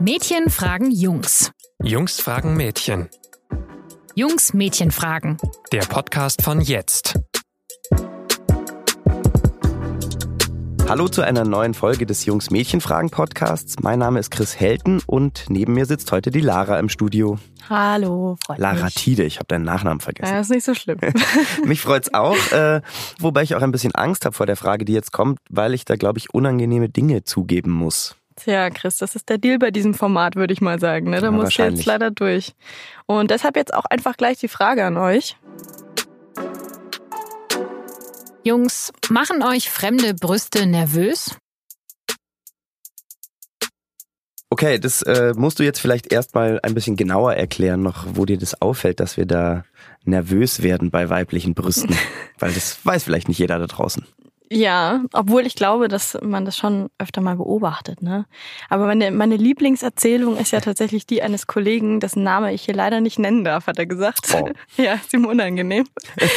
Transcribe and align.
Mädchen 0.00 0.48
fragen 0.48 0.92
Jungs. 0.92 1.50
Jungs 1.82 2.20
fragen 2.20 2.56
Mädchen. 2.56 3.08
Jungs 4.14 4.54
Mädchen 4.54 4.92
fragen. 4.92 5.38
Der 5.72 5.80
Podcast 5.80 6.42
von 6.42 6.60
jetzt. 6.60 7.18
Hallo 10.88 11.08
zu 11.08 11.22
einer 11.22 11.44
neuen 11.44 11.74
Folge 11.74 12.06
des 12.06 12.24
Jungs 12.26 12.52
Mädchen 12.52 12.80
Fragen 12.80 13.10
Podcasts. 13.10 13.74
Mein 13.82 13.98
Name 13.98 14.20
ist 14.20 14.30
Chris 14.30 14.58
Helten 14.60 15.02
und 15.04 15.46
neben 15.48 15.74
mir 15.74 15.84
sitzt 15.84 16.12
heute 16.12 16.30
die 16.30 16.40
Lara 16.42 16.78
im 16.78 16.88
Studio. 16.88 17.40
Hallo, 17.68 18.36
freut 18.46 18.58
Lara 18.58 18.84
mich. 18.84 18.94
Tide, 18.94 19.24
ich 19.24 19.38
habe 19.38 19.48
deinen 19.48 19.64
Nachnamen 19.64 19.98
vergessen. 19.98 20.32
Ja, 20.32 20.40
ist 20.40 20.50
nicht 20.50 20.64
so 20.64 20.74
schlimm. 20.74 20.98
Mich 21.64 21.80
freut's 21.80 22.14
auch, 22.14 22.52
äh, 22.52 22.82
wobei 23.18 23.42
ich 23.42 23.56
auch 23.56 23.62
ein 23.62 23.72
bisschen 23.72 23.96
Angst 23.96 24.24
habe 24.24 24.34
vor 24.36 24.46
der 24.46 24.56
Frage, 24.56 24.84
die 24.84 24.92
jetzt 24.92 25.10
kommt, 25.10 25.40
weil 25.50 25.74
ich 25.74 25.84
da, 25.84 25.96
glaube 25.96 26.20
ich, 26.20 26.32
unangenehme 26.32 26.88
Dinge 26.88 27.24
zugeben 27.24 27.72
muss. 27.72 28.17
Tja, 28.38 28.70
Chris, 28.70 28.98
das 28.98 29.16
ist 29.16 29.28
der 29.28 29.38
Deal 29.38 29.58
bei 29.58 29.72
diesem 29.72 29.94
Format, 29.94 30.36
würde 30.36 30.52
ich 30.52 30.60
mal 30.60 30.78
sagen. 30.78 31.10
Ne? 31.10 31.20
Da 31.20 31.26
Ja, 31.26 31.30
musst 31.32 31.58
du 31.58 31.62
jetzt 31.64 31.84
leider 31.86 32.12
durch. 32.12 32.54
Und 33.06 33.32
deshalb 33.32 33.56
jetzt 33.56 33.74
auch 33.74 33.84
einfach 33.84 34.16
gleich 34.16 34.38
die 34.38 34.48
Frage 34.48 34.84
an 34.84 34.96
euch. 34.96 35.36
Jungs, 38.44 38.92
machen 39.10 39.42
euch 39.42 39.68
fremde 39.68 40.14
Brüste 40.14 40.66
nervös? 40.66 41.36
Okay, 44.50 44.78
das 44.78 45.02
äh, 45.02 45.34
musst 45.36 45.58
du 45.58 45.64
jetzt 45.64 45.80
vielleicht 45.80 46.12
erstmal 46.12 46.60
ein 46.62 46.74
bisschen 46.74 46.96
genauer 46.96 47.34
erklären, 47.34 47.82
noch, 47.82 48.06
wo 48.14 48.24
dir 48.24 48.38
das 48.38 48.62
auffällt, 48.62 49.00
dass 49.00 49.16
wir 49.16 49.26
da 49.26 49.64
nervös 50.04 50.62
werden 50.62 50.90
bei 50.90 51.10
weiblichen 51.10 51.54
Brüsten. 51.54 51.94
weil 52.38 52.52
das 52.52 52.78
weiß 52.84 53.02
vielleicht 53.02 53.28
nicht 53.28 53.38
jeder 53.38 53.58
da 53.58 53.66
draußen. 53.66 54.06
Ja, 54.50 55.02
obwohl 55.12 55.46
ich 55.46 55.54
glaube, 55.54 55.88
dass 55.88 56.16
man 56.22 56.44
das 56.44 56.56
schon 56.56 56.88
öfter 56.98 57.20
mal 57.20 57.36
beobachtet. 57.36 58.00
Ne? 58.02 58.24
Aber 58.70 58.86
meine, 58.86 59.10
meine 59.10 59.36
Lieblingserzählung 59.36 60.38
ist 60.38 60.52
ja 60.52 60.60
tatsächlich 60.60 61.06
die 61.06 61.22
eines 61.22 61.46
Kollegen, 61.46 62.00
dessen 62.00 62.22
Name 62.22 62.54
ich 62.54 62.62
hier 62.62 62.74
leider 62.74 63.00
nicht 63.00 63.18
nennen 63.18 63.44
darf, 63.44 63.66
hat 63.66 63.78
er 63.78 63.86
gesagt. 63.86 64.34
Oh. 64.34 64.48
Ja, 64.76 64.94
ist 64.94 65.12
ihm 65.12 65.24
unangenehm. 65.24 65.86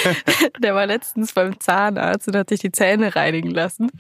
Der 0.60 0.74
war 0.74 0.88
letztens 0.88 1.34
beim 1.34 1.60
Zahnarzt 1.60 2.28
und 2.28 2.36
hat 2.36 2.50
sich 2.50 2.60
die 2.60 2.72
Zähne 2.72 3.16
reinigen 3.16 3.52
lassen. 3.52 3.92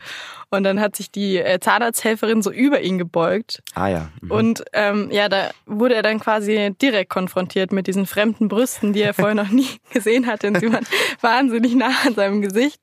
Und 0.50 0.63
dann 0.63 0.80
hat 0.80 0.95
sich 0.95 1.11
die 1.11 1.38
äh, 1.38 1.59
Zahnarzthelferin 1.59 2.41
so 2.41 2.52
über 2.52 2.81
ihn 2.81 2.97
gebeugt. 2.97 3.61
Ah 3.75 3.88
ja. 3.88 4.09
Mhm. 4.22 4.31
Und 4.31 4.63
ähm, 4.73 5.09
ja, 5.11 5.30
da 5.30 5.52
wurde 5.66 5.95
er 5.95 6.02
dann 6.02 6.19
quasi 6.19 6.75
direkt 6.81 7.09
konfrontiert 7.09 7.72
mit 7.72 7.88
diesen 7.88 8.05
fremden 8.05 8.47
Brüsten, 8.47 8.94
die 8.94 9.02
er 9.02 9.13
vorher 9.13 9.35
noch 9.35 9.50
nie 9.50 9.67
gesehen 9.94 10.28
hatte. 10.28 10.47
Und 10.47 10.59
sie 10.59 10.72
waren 10.72 10.85
wahnsinnig 11.22 11.75
nah 11.75 11.91
an 12.05 12.16
seinem 12.16 12.41
Gesicht. 12.41 12.81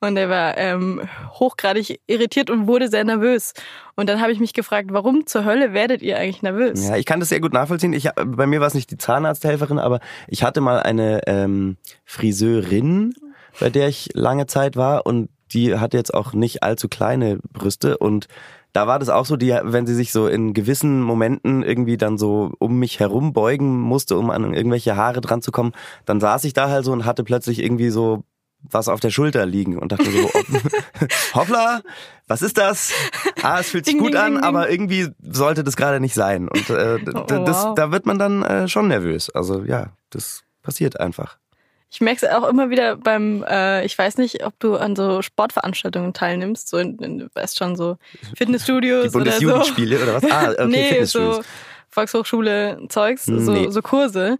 Und 0.00 0.16
er 0.16 0.28
war 0.28 0.58
ähm, 0.58 1.08
hochgradig 1.30 2.00
irritiert 2.06 2.50
und 2.50 2.66
wurde 2.66 2.88
sehr 2.88 3.04
nervös. 3.04 3.54
Und 3.94 4.08
dann 4.08 4.20
habe 4.20 4.32
ich 4.32 4.40
mich 4.40 4.52
gefragt, 4.52 4.88
warum 4.92 5.26
zur 5.26 5.44
Hölle 5.44 5.72
werdet 5.72 6.02
ihr 6.02 6.18
eigentlich 6.18 6.42
nervös? 6.42 6.86
Ja, 6.86 6.96
ich 6.96 7.06
kann 7.06 7.20
das 7.20 7.30
sehr 7.30 7.40
gut 7.40 7.52
nachvollziehen. 7.52 7.92
Ich, 7.92 8.08
bei 8.14 8.46
mir 8.46 8.60
war 8.60 8.66
es 8.66 8.74
nicht 8.74 8.90
die 8.90 8.98
Zahnarzthelferin, 8.98 9.78
aber 9.78 10.00
ich 10.28 10.42
hatte 10.42 10.60
mal 10.60 10.80
eine 10.80 11.22
ähm, 11.26 11.76
Friseurin, 12.04 13.14
bei 13.58 13.70
der 13.70 13.88
ich 13.88 14.10
lange 14.12 14.46
Zeit 14.46 14.76
war 14.76 15.06
und 15.06 15.30
die 15.52 15.76
hatte 15.78 15.96
jetzt 15.96 16.12
auch 16.12 16.32
nicht 16.32 16.62
allzu 16.62 16.88
kleine 16.88 17.38
Brüste 17.52 17.98
und 17.98 18.26
da 18.76 18.86
war 18.86 18.98
das 18.98 19.08
auch 19.08 19.24
so, 19.24 19.36
die, 19.36 19.58
wenn 19.62 19.86
sie 19.86 19.94
sich 19.94 20.12
so 20.12 20.26
in 20.28 20.52
gewissen 20.52 21.00
Momenten 21.00 21.62
irgendwie 21.62 21.96
dann 21.96 22.18
so 22.18 22.52
um 22.58 22.78
mich 22.78 23.00
herum 23.00 23.32
beugen 23.32 23.80
musste, 23.80 24.18
um 24.18 24.28
an 24.28 24.52
irgendwelche 24.52 24.96
Haare 24.96 25.22
dran 25.22 25.40
zu 25.40 25.50
kommen, 25.50 25.72
dann 26.04 26.20
saß 26.20 26.44
ich 26.44 26.52
da 26.52 26.68
halt 26.68 26.84
so 26.84 26.92
und 26.92 27.06
hatte 27.06 27.24
plötzlich 27.24 27.62
irgendwie 27.62 27.88
so 27.88 28.24
was 28.62 28.88
auf 28.88 29.00
der 29.00 29.10
Schulter 29.10 29.46
liegen 29.46 29.78
und 29.78 29.92
dachte 29.92 30.10
so, 30.10 30.30
hoppla, 31.34 31.82
was 32.26 32.42
ist 32.42 32.58
das? 32.58 32.92
Ah, 33.42 33.60
es 33.60 33.70
fühlt 33.70 33.84
sich 33.84 33.94
Ding, 33.94 34.02
gut 34.02 34.14
ding, 34.14 34.20
an, 34.20 34.34
ding, 34.34 34.42
aber 34.42 34.68
irgendwie 34.70 35.08
sollte 35.22 35.62
das 35.62 35.76
gerade 35.76 36.00
nicht 36.00 36.14
sein. 36.14 36.48
Und 36.48 36.68
äh, 36.70 36.98
Oh, 37.14 37.20
das, 37.44 37.64
wow. 37.64 37.74
da 37.74 37.92
wird 37.92 38.06
man 38.06 38.18
dann 38.18 38.42
äh, 38.42 38.68
schon 38.68 38.88
nervös. 38.88 39.30
Also 39.30 39.62
ja, 39.64 39.90
das 40.10 40.42
passiert 40.62 40.98
einfach. 40.98 41.38
Ich 41.88 42.00
merke 42.00 42.26
es 42.26 42.32
auch 42.32 42.48
immer 42.48 42.68
wieder 42.68 42.96
beim, 42.96 43.44
äh, 43.48 43.84
ich 43.84 43.96
weiß 43.96 44.18
nicht, 44.18 44.44
ob 44.44 44.58
du 44.58 44.76
an 44.76 44.96
so 44.96 45.22
Sportveranstaltungen 45.22 46.12
teilnimmst, 46.12 46.68
so 46.68 46.78
in, 46.78 46.98
in 46.98 47.30
weißt 47.32 47.56
schon 47.56 47.76
so 47.76 47.96
Die 48.32 48.36
Fitnessstudios 48.36 49.04
oder 49.04 49.10
so. 49.12 49.18
Bundesjugendspiele 49.20 50.02
oder 50.02 50.14
was? 50.14 50.24
Ah, 50.30 50.50
okay, 50.50 50.66
nee, 50.66 50.88
Fitnessstudios. 50.88 51.36
so 51.36 51.42
Volkshochschule 51.90 52.80
Zeugs, 52.88 53.28
Nee. 53.28 53.40
so, 53.40 53.70
so 53.70 53.82
Kurse. 53.82 54.38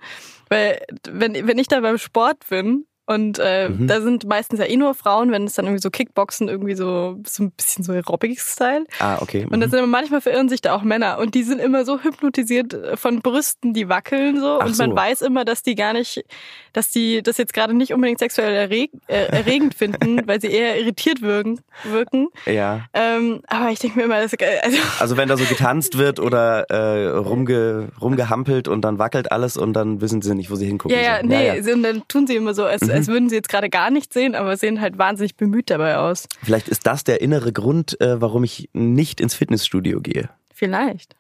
Weil 0.48 0.83
wenn, 1.09 1.47
wenn 1.47 1.59
ich 1.59 1.69
da 1.69 1.81
beim 1.81 1.98
Sport 1.98 2.38
bin 2.50 2.84
und 3.06 3.39
äh, 3.39 3.69
Mhm. 3.69 3.87
da 3.87 4.00
sind 4.00 4.27
meistens 4.27 4.59
ja 4.61 4.67
eh 4.67 4.77
nur 4.77 4.94
Frauen, 4.94 5.31
wenn 5.33 5.44
es 5.44 5.55
dann 5.55 5.65
irgendwie 5.67 5.83
so 5.83 5.91
Kickboxen, 5.91 6.49
irgendwie 6.49 6.75
so, 6.75 7.17
so 7.27 7.44
ein 7.44 7.50
bisschen 7.53 7.84
so 7.84 7.93
Aerobics-Style. 7.93 8.84
Ah, 8.99 9.19
okay. 9.21 9.47
Und 9.49 9.61
dann 9.61 9.71
sind 9.71 9.78
aber 9.78 9.87
manchmal 9.89 10.21
verirren 10.21 10.49
sich 10.49 10.61
da 10.61 10.75
auch 10.75 10.83
Männer 10.83 11.19
und 11.19 11.34
die 11.34 11.43
sind 11.43 11.61
immer 11.61 11.84
so 11.84 12.00
hypnotisiert 12.03 12.75
äh, 12.75 12.97
von 12.97 13.21
Brüsten, 13.21 13.72
die 13.75 13.89
wackeln 13.89 14.41
so 14.41 14.59
Ach 14.61 14.66
und 14.66 14.77
man 14.78 14.91
so. 14.91 14.97
weiß 14.97 15.22
immer, 15.22 15.45
dass 15.45 15.62
die 15.62 15.75
gar 15.75 15.93
nicht, 15.93 16.25
dass 16.72 16.91
die 16.91 17.22
das 17.22 17.37
jetzt 17.39 17.53
gerade 17.55 17.75
nicht 17.75 17.93
unbedingt 17.95 18.19
sexuell 18.19 18.53
erreg 18.55 18.91
äh, 19.06 19.27
erregend 19.27 19.75
finden, 19.78 20.27
weil 20.27 20.41
sie 20.41 20.49
eher 20.49 20.78
irritiert 20.78 21.22
wirken. 21.22 21.61
wirken. 21.84 22.28
ja. 22.47 22.87
Ähm, 22.93 23.41
aber 23.47 23.71
ich 23.71 23.78
denke 23.78 23.99
mir 23.99 24.05
immer, 24.06 24.21
das, 24.21 24.33
äh, 24.34 24.59
also 24.62 24.78
Also 24.99 25.16
wenn 25.16 25.28
da 25.28 25.37
so 25.37 25.45
getanzt 25.45 25.97
wird 25.99 26.19
oder 26.21 26.65
äh, 26.71 27.06
rumge, 27.09 27.89
rumgehampelt 28.00 28.69
und 28.69 28.83
dann 28.83 28.99
wackelt 28.99 29.31
alles 29.33 29.56
und 29.56 29.72
dann 29.75 30.00
wissen 30.00 30.22
sie 30.22 30.34
nicht, 30.34 30.50
wo 30.50 30.56
sie 30.56 30.66
hingucken 30.66 30.97
Ja, 30.97 31.03
ja, 31.03 31.16
sollen. 31.16 31.28
nee, 31.28 31.61
sie- 31.62 31.72
und 31.72 31.83
dann 31.83 32.03
tun 32.09 32.27
sie 32.27 32.37
immer 32.37 32.55
so, 32.55 32.65
als, 32.65 32.83
Mhm. 32.83 32.91
Als 32.97 33.09
würden 33.09 33.29
sie 33.29 33.37
jetzt 33.37 33.49
gerade 33.49 33.71
gar 33.71 33.91
nichts 33.91 34.15
sehen, 34.15 34.34
aber 34.34 34.57
sehen 34.57 34.81
halt 34.81 34.99
wahnsinnig 34.99 35.37
bemüht 35.37 35.71
dabei 35.71 35.99
aus. 35.99 36.27
Vielleicht 36.43 36.69
ist 36.69 36.87
das 36.87 37.05
der 37.05 37.21
innere 37.21 37.53
Grund, 37.53 38.01
äh, 38.01 38.21
warum 38.21 38.45
ich 38.45 38.69
nicht 38.73 39.21
ins 39.21 39.34
Fitnessstudio 39.34 40.01
gehe. 40.01 40.31
Vielleicht. 40.53 41.17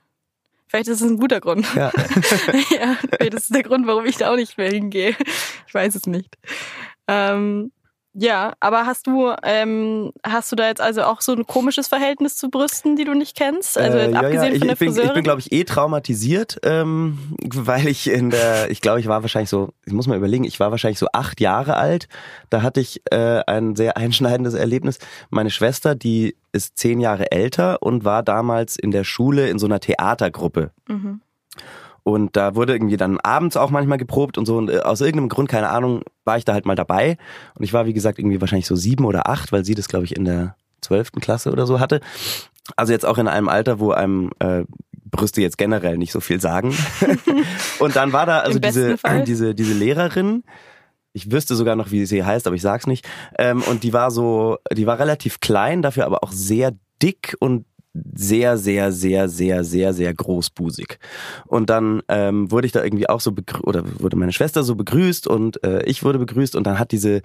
Vielleicht 0.68 0.88
ist 0.88 1.00
es 1.00 1.08
ein 1.08 1.18
guter 1.18 1.40
Grund. 1.40 1.66
Ja. 1.74 1.92
ja, 2.70 2.96
vielleicht 3.08 3.34
ist 3.34 3.54
der 3.54 3.62
Grund, 3.62 3.86
warum 3.86 4.04
ich 4.04 4.16
da 4.16 4.32
auch 4.32 4.36
nicht 4.36 4.58
mehr 4.58 4.70
hingehe. 4.70 5.14
Ich 5.66 5.74
weiß 5.74 5.94
es 5.94 6.06
nicht. 6.06 6.36
Ähm, 7.08 7.70
ja, 8.18 8.54
aber 8.60 8.86
hast 8.86 9.06
du, 9.06 9.32
ähm, 9.42 10.10
hast 10.24 10.50
du 10.50 10.56
da 10.56 10.66
jetzt 10.68 10.80
also 10.80 11.02
auch 11.02 11.20
so 11.20 11.32
ein 11.32 11.46
komisches 11.46 11.86
Verhältnis 11.86 12.36
zu 12.36 12.48
Brüsten, 12.48 12.96
die 12.96 13.04
du 13.04 13.14
nicht 13.14 13.36
kennst? 13.36 13.76
Also 13.76 13.98
Äh, 13.98 14.10
ja, 14.10 14.20
abgesehen 14.20 14.42
ja, 14.42 14.52
ich, 14.52 14.58
von 14.58 14.68
der 14.68 14.72
ich 14.72 14.78
bin, 14.78 14.88
ich 14.88 14.94
Friseurin? 14.94 15.14
bin 15.14 15.24
glaube 15.24 15.40
ich, 15.40 15.52
eh 15.52 15.64
traumatisiert, 15.64 16.58
ähm, 16.62 17.18
weil 17.54 17.86
ich 17.88 18.08
in 18.08 18.30
der, 18.30 18.70
ich 18.70 18.80
glaube, 18.80 19.00
ich 19.00 19.06
war 19.06 19.22
wahrscheinlich 19.22 19.50
so, 19.50 19.68
ich 19.84 19.92
muss 19.92 20.06
mal 20.06 20.16
überlegen, 20.16 20.44
ich 20.44 20.58
war 20.58 20.70
wahrscheinlich 20.70 20.98
so 20.98 21.08
acht 21.12 21.40
Jahre 21.40 21.76
alt. 21.76 22.08
Da 22.48 22.62
hatte 22.62 22.80
ich 22.80 23.02
äh, 23.10 23.42
ein 23.46 23.76
sehr 23.76 23.96
einschneidendes 23.96 24.54
Erlebnis. 24.54 24.98
Meine 25.28 25.50
Schwester, 25.50 25.94
die 25.94 26.36
ist 26.52 26.78
zehn 26.78 27.00
Jahre 27.00 27.30
älter 27.32 27.82
und 27.82 28.04
war 28.04 28.22
damals 28.22 28.76
in 28.76 28.92
der 28.92 29.04
Schule 29.04 29.48
in 29.48 29.58
so 29.58 29.66
einer 29.66 29.80
Theatergruppe. 29.80 30.70
mhm. 30.88 31.20
Und 32.06 32.36
da 32.36 32.54
wurde 32.54 32.72
irgendwie 32.72 32.96
dann 32.96 33.18
abends 33.18 33.56
auch 33.56 33.70
manchmal 33.70 33.98
geprobt 33.98 34.38
und 34.38 34.46
so. 34.46 34.56
Und 34.58 34.70
äh, 34.70 34.78
aus 34.78 35.00
irgendeinem 35.00 35.28
Grund, 35.28 35.48
keine 35.48 35.70
Ahnung, 35.70 36.02
war 36.24 36.38
ich 36.38 36.44
da 36.44 36.52
halt 36.52 36.64
mal 36.64 36.76
dabei. 36.76 37.18
Und 37.56 37.64
ich 37.64 37.72
war, 37.72 37.86
wie 37.86 37.92
gesagt, 37.92 38.20
irgendwie 38.20 38.40
wahrscheinlich 38.40 38.68
so 38.68 38.76
sieben 38.76 39.04
oder 39.04 39.28
acht, 39.28 39.50
weil 39.50 39.64
sie 39.64 39.74
das, 39.74 39.88
glaube 39.88 40.04
ich, 40.04 40.14
in 40.14 40.24
der 40.24 40.54
zwölften 40.80 41.18
Klasse 41.18 41.50
oder 41.50 41.66
so 41.66 41.80
hatte. 41.80 42.00
Also 42.76 42.92
jetzt 42.92 43.04
auch 43.04 43.18
in 43.18 43.26
einem 43.26 43.48
Alter, 43.48 43.80
wo 43.80 43.90
einem 43.90 44.30
äh, 44.38 44.62
Brüste 45.10 45.42
jetzt 45.42 45.58
generell 45.58 45.98
nicht 45.98 46.12
so 46.12 46.20
viel 46.20 46.40
sagen. 46.40 46.76
und 47.80 47.96
dann 47.96 48.12
war 48.12 48.24
da 48.24 48.38
also 48.38 48.60
diese, 48.60 48.98
Fall. 48.98 49.24
diese, 49.26 49.56
diese 49.56 49.74
Lehrerin, 49.74 50.44
ich 51.12 51.32
wüsste 51.32 51.56
sogar 51.56 51.74
noch, 51.74 51.90
wie 51.90 52.06
sie 52.06 52.22
heißt, 52.22 52.46
aber 52.46 52.54
ich 52.54 52.62
sag's 52.62 52.86
nicht. 52.86 53.04
Ähm, 53.36 53.62
und 53.62 53.82
die 53.82 53.92
war 53.92 54.12
so, 54.12 54.58
die 54.72 54.86
war 54.86 55.00
relativ 55.00 55.40
klein, 55.40 55.82
dafür 55.82 56.06
aber 56.06 56.22
auch 56.22 56.30
sehr 56.30 56.70
dick 57.02 57.36
und 57.40 57.66
sehr, 58.14 58.58
sehr, 58.58 58.92
sehr, 58.92 59.28
sehr, 59.28 59.64
sehr, 59.64 59.92
sehr 59.92 60.14
großbusig. 60.14 60.98
Und 61.46 61.70
dann 61.70 62.02
ähm, 62.08 62.50
wurde 62.50 62.66
ich 62.66 62.72
da 62.72 62.82
irgendwie 62.82 63.08
auch 63.08 63.20
so 63.20 63.32
begrüßt, 63.32 63.64
oder 63.66 63.84
wurde 64.00 64.16
meine 64.16 64.32
Schwester 64.32 64.62
so 64.62 64.74
begrüßt 64.74 65.26
und 65.26 65.62
äh, 65.64 65.82
ich 65.84 66.02
wurde 66.02 66.18
begrüßt 66.18 66.56
und 66.56 66.66
dann 66.66 66.78
hat 66.78 66.92
diese, 66.92 67.22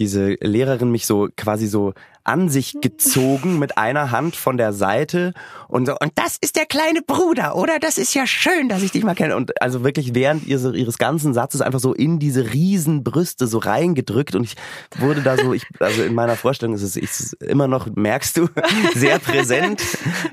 diese 0.00 0.38
Lehrerin 0.40 0.90
mich 0.90 1.06
so 1.06 1.28
quasi 1.36 1.66
so 1.66 1.92
an 2.24 2.48
sich 2.48 2.80
gezogen 2.80 3.58
mit 3.58 3.76
einer 3.76 4.10
Hand 4.10 4.34
von 4.34 4.56
der 4.56 4.72
Seite 4.72 5.34
und 5.68 5.86
so, 5.86 5.96
und 6.00 6.12
das 6.14 6.38
ist 6.40 6.56
der 6.56 6.64
kleine 6.64 7.02
Bruder, 7.02 7.54
oder? 7.54 7.78
Das 7.78 7.98
ist 7.98 8.14
ja 8.14 8.26
schön, 8.26 8.68
dass 8.68 8.82
ich 8.82 8.92
dich 8.92 9.04
mal 9.04 9.14
kenne. 9.14 9.36
Und 9.36 9.60
also 9.60 9.84
wirklich 9.84 10.14
während 10.14 10.46
ihres, 10.46 10.74
ihres 10.74 10.98
ganzen 10.98 11.34
Satzes 11.34 11.60
einfach 11.60 11.80
so 11.80 11.92
in 11.92 12.18
diese 12.18 12.52
riesen 12.52 13.04
Brüste 13.04 13.46
so 13.46 13.58
reingedrückt 13.58 14.34
und 14.34 14.44
ich 14.44 14.56
wurde 14.98 15.20
da 15.20 15.36
so, 15.36 15.52
ich, 15.52 15.66
also 15.80 16.02
in 16.02 16.14
meiner 16.14 16.36
Vorstellung 16.36 16.74
ist 16.74 16.82
es 16.82 16.96
ich, 16.96 17.10
immer 17.42 17.68
noch, 17.68 17.88
merkst 17.94 18.38
du, 18.38 18.48
sehr 18.94 19.18
präsent, 19.18 19.82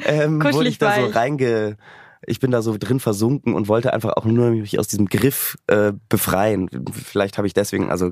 ähm, 0.06 0.42
wurde 0.42 0.70
ich 0.70 0.78
da 0.78 0.96
so 0.96 1.08
reinge, 1.08 1.78
ich 2.26 2.40
bin 2.40 2.52
da 2.52 2.62
so 2.62 2.78
drin 2.78 3.00
versunken 3.00 3.54
und 3.54 3.68
wollte 3.68 3.94
einfach 3.94 4.14
auch 4.14 4.26
nur 4.26 4.52
mich 4.52 4.80
aus 4.80 4.88
diesem 4.88 5.08
Griff 5.08 5.58
äh, 5.68 5.94
befreien. 6.10 6.70
Vielleicht 6.92 7.38
habe 7.38 7.48
ich 7.48 7.54
deswegen 7.54 7.92
also 7.92 8.12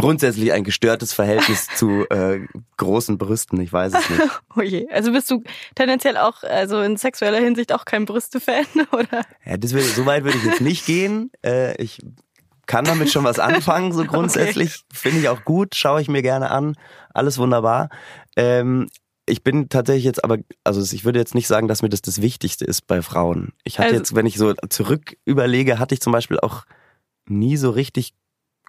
grundsätzlich 0.00 0.52
ein 0.52 0.64
gestörtes 0.64 1.12
Verhältnis 1.12 1.66
zu 1.76 2.08
äh, 2.10 2.40
großen 2.76 3.18
Brüsten. 3.18 3.60
Ich 3.60 3.72
weiß 3.72 3.92
es 3.94 4.10
nicht. 4.10 4.22
Oh 4.56 4.62
je. 4.62 4.88
Also 4.90 5.12
bist 5.12 5.30
du 5.30 5.42
tendenziell 5.76 6.16
auch, 6.16 6.42
also 6.42 6.80
in 6.80 6.96
sexueller 6.96 7.38
Hinsicht 7.38 7.72
auch 7.72 7.84
kein 7.84 8.04
Brüste-Fan, 8.04 8.66
oder? 8.92 9.24
Ja, 9.44 9.56
das 9.56 9.72
will, 9.72 9.82
so 9.82 10.06
weit 10.06 10.24
würde 10.24 10.38
ich 10.38 10.44
jetzt 10.44 10.60
nicht 10.60 10.86
gehen. 10.86 11.30
Äh, 11.44 11.80
ich 11.80 12.00
kann 12.66 12.84
damit 12.84 13.10
schon 13.10 13.24
was 13.24 13.38
anfangen, 13.38 13.92
so 13.92 14.04
grundsätzlich. 14.04 14.82
Finde 14.92 15.20
ich 15.20 15.28
auch 15.28 15.44
gut, 15.44 15.74
schaue 15.74 16.00
ich 16.00 16.08
mir 16.08 16.22
gerne 16.22 16.50
an. 16.50 16.74
Alles 17.14 17.38
wunderbar. 17.38 17.88
Ähm, 18.36 18.88
ich 19.26 19.44
bin 19.44 19.68
tatsächlich 19.68 20.04
jetzt 20.04 20.24
aber, 20.24 20.38
also 20.64 20.80
ich 20.82 21.04
würde 21.04 21.18
jetzt 21.20 21.34
nicht 21.36 21.46
sagen, 21.46 21.68
dass 21.68 21.82
mir 21.82 21.88
das 21.88 22.02
das 22.02 22.20
Wichtigste 22.20 22.64
ist 22.64 22.86
bei 22.86 23.02
Frauen. 23.02 23.52
Ich 23.64 23.78
hatte 23.78 23.88
Also- 23.90 23.98
jetzt, 23.98 24.14
wenn 24.14 24.26
ich 24.26 24.36
so 24.36 24.54
zurück 24.68 25.16
überlege, 25.24 25.78
hatte 25.78 25.94
ich 25.94 26.00
zum 26.00 26.12
Beispiel 26.12 26.40
auch 26.40 26.64
nie 27.28 27.56
so 27.56 27.70
richtig 27.70 28.12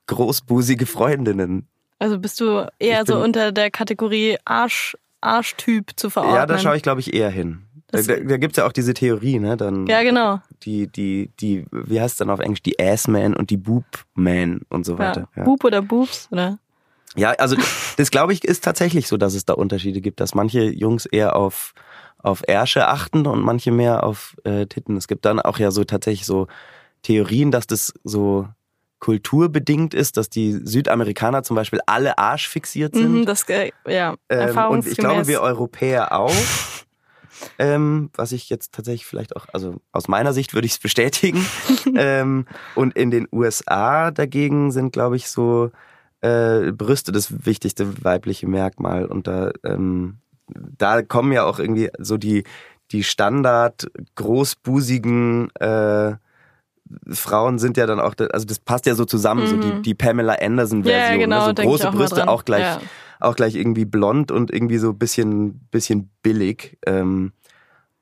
großbusige 0.08 0.86
Freundinnen. 0.86 1.68
Also 2.00 2.18
bist 2.20 2.40
du 2.40 2.68
eher 2.80 3.06
so 3.06 3.20
unter 3.22 3.52
der 3.52 3.70
Kategorie 3.72 4.38
Arsch, 4.46 4.98
Arschtyp 5.22 5.92
zu 5.96 6.10
verordnen? 6.10 6.36
Ja, 6.36 6.46
da 6.46 6.58
schaue 6.58 6.76
ich, 6.76 6.84
glaube 6.84 7.00
ich, 7.00 7.14
eher 7.14 7.30
hin. 7.30 7.64
Da, 7.88 7.98
Das- 7.98 8.08
da, 8.08 8.16
da 8.16 8.38
gibt's 8.38 8.58
ja 8.58 8.66
auch 8.66 8.72
diese 8.72 8.94
Theorie, 8.94 9.40
ne? 9.40 9.56
Dann 9.58 9.86
Ja, 9.86 10.02
genau. 10.02 10.40
die, 10.64 10.88
die, 10.88 11.30
die, 11.40 11.66
wie 11.72 12.02
heißt 12.02 12.14
es 12.14 12.18
dann 12.18 12.30
auf 12.30 12.40
Englisch? 12.40 12.64
Die 12.64 12.80
Assman 12.80 13.36
und 13.36 13.50
die 13.50 13.58
Boobman 13.58 14.62
und 14.70 14.86
so 14.86 14.94
Ja. 14.94 15.00
weiter. 15.00 15.30
Ja, 15.36 15.44
Bub 15.44 15.64
oder 15.64 15.82
Boobs, 15.82 16.28
oder? 16.32 16.58
ja 17.18 17.32
also 17.32 17.58
das 17.98 18.10
glaube 18.10 18.32
ich 18.32 18.46
ist 18.46 18.64
tatsächlich 18.64 19.08
so, 19.10 19.18
dass 19.18 19.34
es 19.34 19.44
da 19.44 19.52
Unterschiede 19.54 20.00
gibt, 20.00 20.22
dass 20.22 20.34
manche 20.34 20.64
Jungs 20.64 21.06
eher 21.06 21.36
auf 21.36 21.74
auf 22.20 22.42
Ärsche 22.48 22.88
achten 22.88 23.26
und 23.28 23.42
manche 23.42 23.72
mehr 23.72 24.04
auf 24.06 24.36
äh, 24.46 24.66
Titten. 24.68 24.96
Es 24.96 25.08
gibt 25.10 25.26
dann 25.26 25.40
auch 25.42 25.58
ja 25.60 25.72
so 25.72 25.84
tatsächlich 25.84 26.26
so 26.26 26.48
Theorien, 27.02 27.52
dass 27.52 27.68
das 27.68 27.94
so 28.06 28.48
kulturbedingt 29.02 29.94
ist, 29.94 30.16
dass 30.16 30.30
die 30.30 30.54
Südamerikaner 30.64 31.44
zum 31.44 31.56
Beispiel 31.56 31.80
alle 31.88 32.18
arschfixiert 32.18 32.96
sind. 32.96 33.12
Mhm, 33.12 33.26
das, 33.26 33.44
äh, 33.50 33.72
ja, 33.88 34.16
Ähm, 34.30 34.58
und 34.70 34.88
ich 34.88 34.96
glaube, 34.96 35.28
wir 35.28 35.42
Europäer 35.42 36.14
auch. 36.14 36.32
ähm, 37.60 38.12
was 38.14 38.32
ich 38.32 38.50
jetzt 38.50 38.74
tatsächlich 38.74 39.08
vielleicht 39.08 39.36
auch, 39.36 39.48
also 39.54 39.82
aus 39.92 40.08
meiner 40.08 40.34
Sicht 40.34 40.54
würde 40.54 40.68
ich 40.68 40.74
es 40.74 40.80
bestätigen. 40.80 41.46
ähm, 41.96 42.46
und 42.76 42.96
in 42.96 43.10
den 43.10 43.28
USA 43.32 44.12
dagegen 44.12 44.72
sind, 44.72 44.94
glaube 44.94 45.16
ich, 45.16 45.30
so 45.30 45.72
äh, 46.22 46.72
Brüste 46.72 47.12
das 47.12 47.46
wichtigste 47.46 48.04
weibliche 48.04 48.48
Merkmal. 48.48 49.06
Und 49.06 49.26
da, 49.26 49.52
ähm, 49.66 50.20
da 50.48 51.02
kommen 51.02 51.32
ja 51.32 51.44
auch 51.44 51.58
irgendwie 51.58 51.90
so 51.98 52.18
die, 52.18 52.44
die 52.92 53.04
Standard 53.04 53.90
großbusigen 54.14 55.50
äh, 55.56 56.14
Frauen 57.12 57.60
sind 57.60 57.78
ja 57.78 57.86
dann 57.86 58.00
auch, 58.00 58.14
also 58.32 58.46
das 58.46 58.60
passt 58.60 58.86
ja 58.86 58.96
so 58.96 59.06
zusammen, 59.06 59.48
so 59.48 59.58
die, 59.58 59.68
Mhm. 59.68 59.82
die 59.84 59.94
Pamela 59.94 60.34
Anderson-Version. 60.42 61.12
ja, 61.12 61.18
genau, 61.18 61.48
ne? 61.48 61.54
so 61.58 61.64
große 61.64 61.90
auch 61.90 61.94
Brüste, 61.94 62.28
auch 62.28 62.46
gleich, 62.46 62.62
Ja. 62.64 62.82
auch 63.20 63.36
gleich 63.36 63.56
irgendwie 63.56 63.86
blond 63.86 64.32
und 64.32 64.52
irgendwie 64.52 64.78
so 64.78 64.90
ein 64.90 64.98
bisschen, 64.98 65.60
bisschen 65.72 66.10
billig. 66.24 66.78
Ähm, 66.86 67.32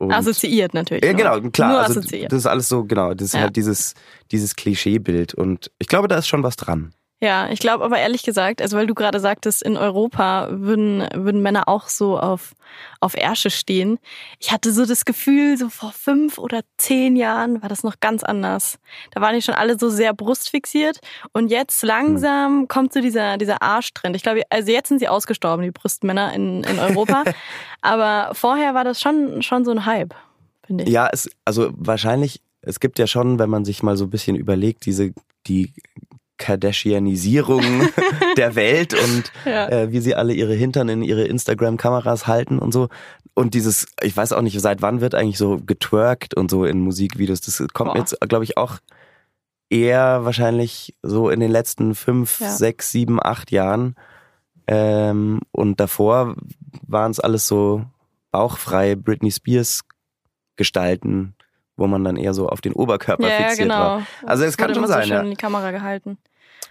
Assoziiert 0.01 0.73
natürlich. 0.73 1.03
ja, 1.03 1.11
genau, 1.11 1.41
klar. 1.51 1.71
Nur 1.71 1.79
also 1.81 1.99
assoziiert. 1.99 2.31
das 2.31 2.39
ist 2.39 2.45
alles 2.45 2.69
so, 2.69 2.85
genau, 2.85 3.13
das 3.13 3.27
ist 3.29 3.33
Ja. 3.33 3.41
halt 3.41 3.55
dieses, 3.57 3.95
dieses 4.31 4.55
Klischeebild. 4.55 5.33
Und 5.33 5.71
ich 5.77 5.87
glaube, 5.87 6.07
da 6.07 6.17
ist 6.17 6.27
schon 6.27 6.41
was 6.41 6.55
dran. 6.55 6.93
Ja, 7.21 7.49
ich 7.49 7.59
glaube 7.59 7.83
aber 7.83 7.97
ehrlich 7.97 8.23
gesagt, 8.23 8.61
also 8.61 8.77
weil 8.77 8.87
du 8.87 8.95
gerade 8.95 9.19
sagtest, 9.19 9.61
in 9.61 9.75
Europa 9.75 10.47
würden, 10.51 11.05
würden 11.13 11.41
Männer 11.41 11.67
auch 11.67 11.89
so 11.89 12.17
auf, 12.17 12.53
auf 13.01 13.13
Ärsche 13.13 13.49
stehen. 13.49 13.99
Ich 14.39 14.53
hatte 14.53 14.71
so 14.71 14.85
das 14.85 15.03
Gefühl, 15.03 15.57
so 15.57 15.67
vor 15.67 15.91
fünf 15.91 16.37
oder 16.37 16.61
zehn 16.77 17.17
Jahren 17.17 17.61
war 17.61 17.67
das 17.67 17.83
noch 17.83 17.99
ganz 17.99 18.23
anders. 18.23 18.79
Da 19.11 19.19
waren 19.19 19.35
die 19.35 19.41
schon 19.41 19.55
alle 19.55 19.77
so 19.77 19.89
sehr 19.89 20.13
brustfixiert 20.13 21.01
und 21.33 21.51
jetzt 21.51 21.83
langsam 21.83 22.69
kommt 22.69 22.93
so 22.93 23.01
dieser, 23.01 23.37
dieser 23.37 23.61
Arschtrend. 23.61 24.15
Ich 24.15 24.23
glaube, 24.23 24.43
also 24.49 24.71
jetzt 24.71 24.87
sind 24.87 24.99
sie 24.99 25.09
ausgestorben, 25.09 25.63
die 25.63 25.71
Brustmänner 25.71 26.33
in, 26.33 26.63
in 26.63 26.79
Europa. 26.79 27.25
aber 27.81 28.33
vorher 28.33 28.75
war 28.75 28.85
das 28.85 29.01
schon, 29.01 29.41
schon 29.41 29.65
so 29.65 29.71
ein 29.71 29.85
Hype, 29.85 30.15
finde 30.65 30.85
ich. 30.85 30.89
Ja, 30.89 31.09
es, 31.11 31.29
also 31.43 31.71
wahrscheinlich, 31.73 32.39
es 32.61 32.79
gibt 32.79 32.97
ja 32.97 33.07
schon, 33.07 33.39
wenn 33.39 33.49
man 33.49 33.65
sich 33.65 33.83
mal 33.83 33.97
so 33.97 34.05
ein 34.05 34.09
bisschen 34.09 34.37
überlegt, 34.37 34.85
diese, 34.85 35.13
die 35.47 35.73
Kardashianisierung 36.39 37.61
der 38.37 38.55
Welt 38.55 38.93
und 38.95 39.31
Ja. 39.45 39.69
äh, 39.69 39.91
wie 39.91 39.99
sie 39.99 40.15
alle 40.15 40.33
ihre 40.33 40.53
Hintern 40.55 40.89
in 40.89 41.03
ihre 41.03 41.25
Instagram-Kameras 41.25 42.25
halten 42.25 42.57
und 42.57 42.71
so. 42.73 42.89
Und 43.35 43.53
dieses, 43.53 43.85
ich 44.01 44.17
weiß 44.17 44.33
auch 44.33 44.41
nicht, 44.41 44.59
seit 44.59 44.81
wann 44.81 44.99
wird 45.01 45.13
eigentlich 45.15 45.37
so 45.37 45.57
getwerkt 45.65 46.33
und 46.33 46.49
so 46.49 46.65
in 46.65 46.79
Musikvideos. 46.79 47.41
Das 47.41 47.63
kommt 47.73 47.91
Boah. 47.93 47.99
jetzt, 47.99 48.19
glaube 48.27 48.43
ich, 48.43 48.57
auch 48.57 48.79
eher 49.69 50.25
wahrscheinlich 50.25 50.95
so 51.03 51.29
in 51.29 51.39
den 51.39 51.51
letzten 51.51 51.93
fünf, 51.95 52.39
Ja. 52.39 52.49
sechs, 52.49 52.91
sieben, 52.91 53.19
acht 53.21 53.51
Jahren. 53.51 53.95
Ähm, 54.67 55.39
und 55.51 55.79
davor 55.79 56.35
waren 56.87 57.11
es 57.11 57.19
alles 57.19 57.47
so 57.47 57.83
bauchfreie 58.31 58.95
Britney 58.97 59.31
Spears 59.31 59.81
Gestalten, 60.55 61.35
wo 61.77 61.87
man 61.87 62.03
dann 62.03 62.17
eher 62.17 62.33
so 62.33 62.49
auf 62.49 62.61
den 62.61 62.73
Oberkörper 62.73 63.27
Ja, 63.29 63.37
fixiert 63.47 63.69
war. 63.69 63.99
genau. 63.99 64.07
Also 64.27 64.43
es 64.43 64.57
kann 64.57 64.75
schon 64.75 64.85
sein, 64.87 65.03
schön 65.03 65.11
ja. 65.13 65.21
in 65.21 65.29
die 65.29 65.35
Kamera 65.37 65.71
gehalten. 65.71 66.17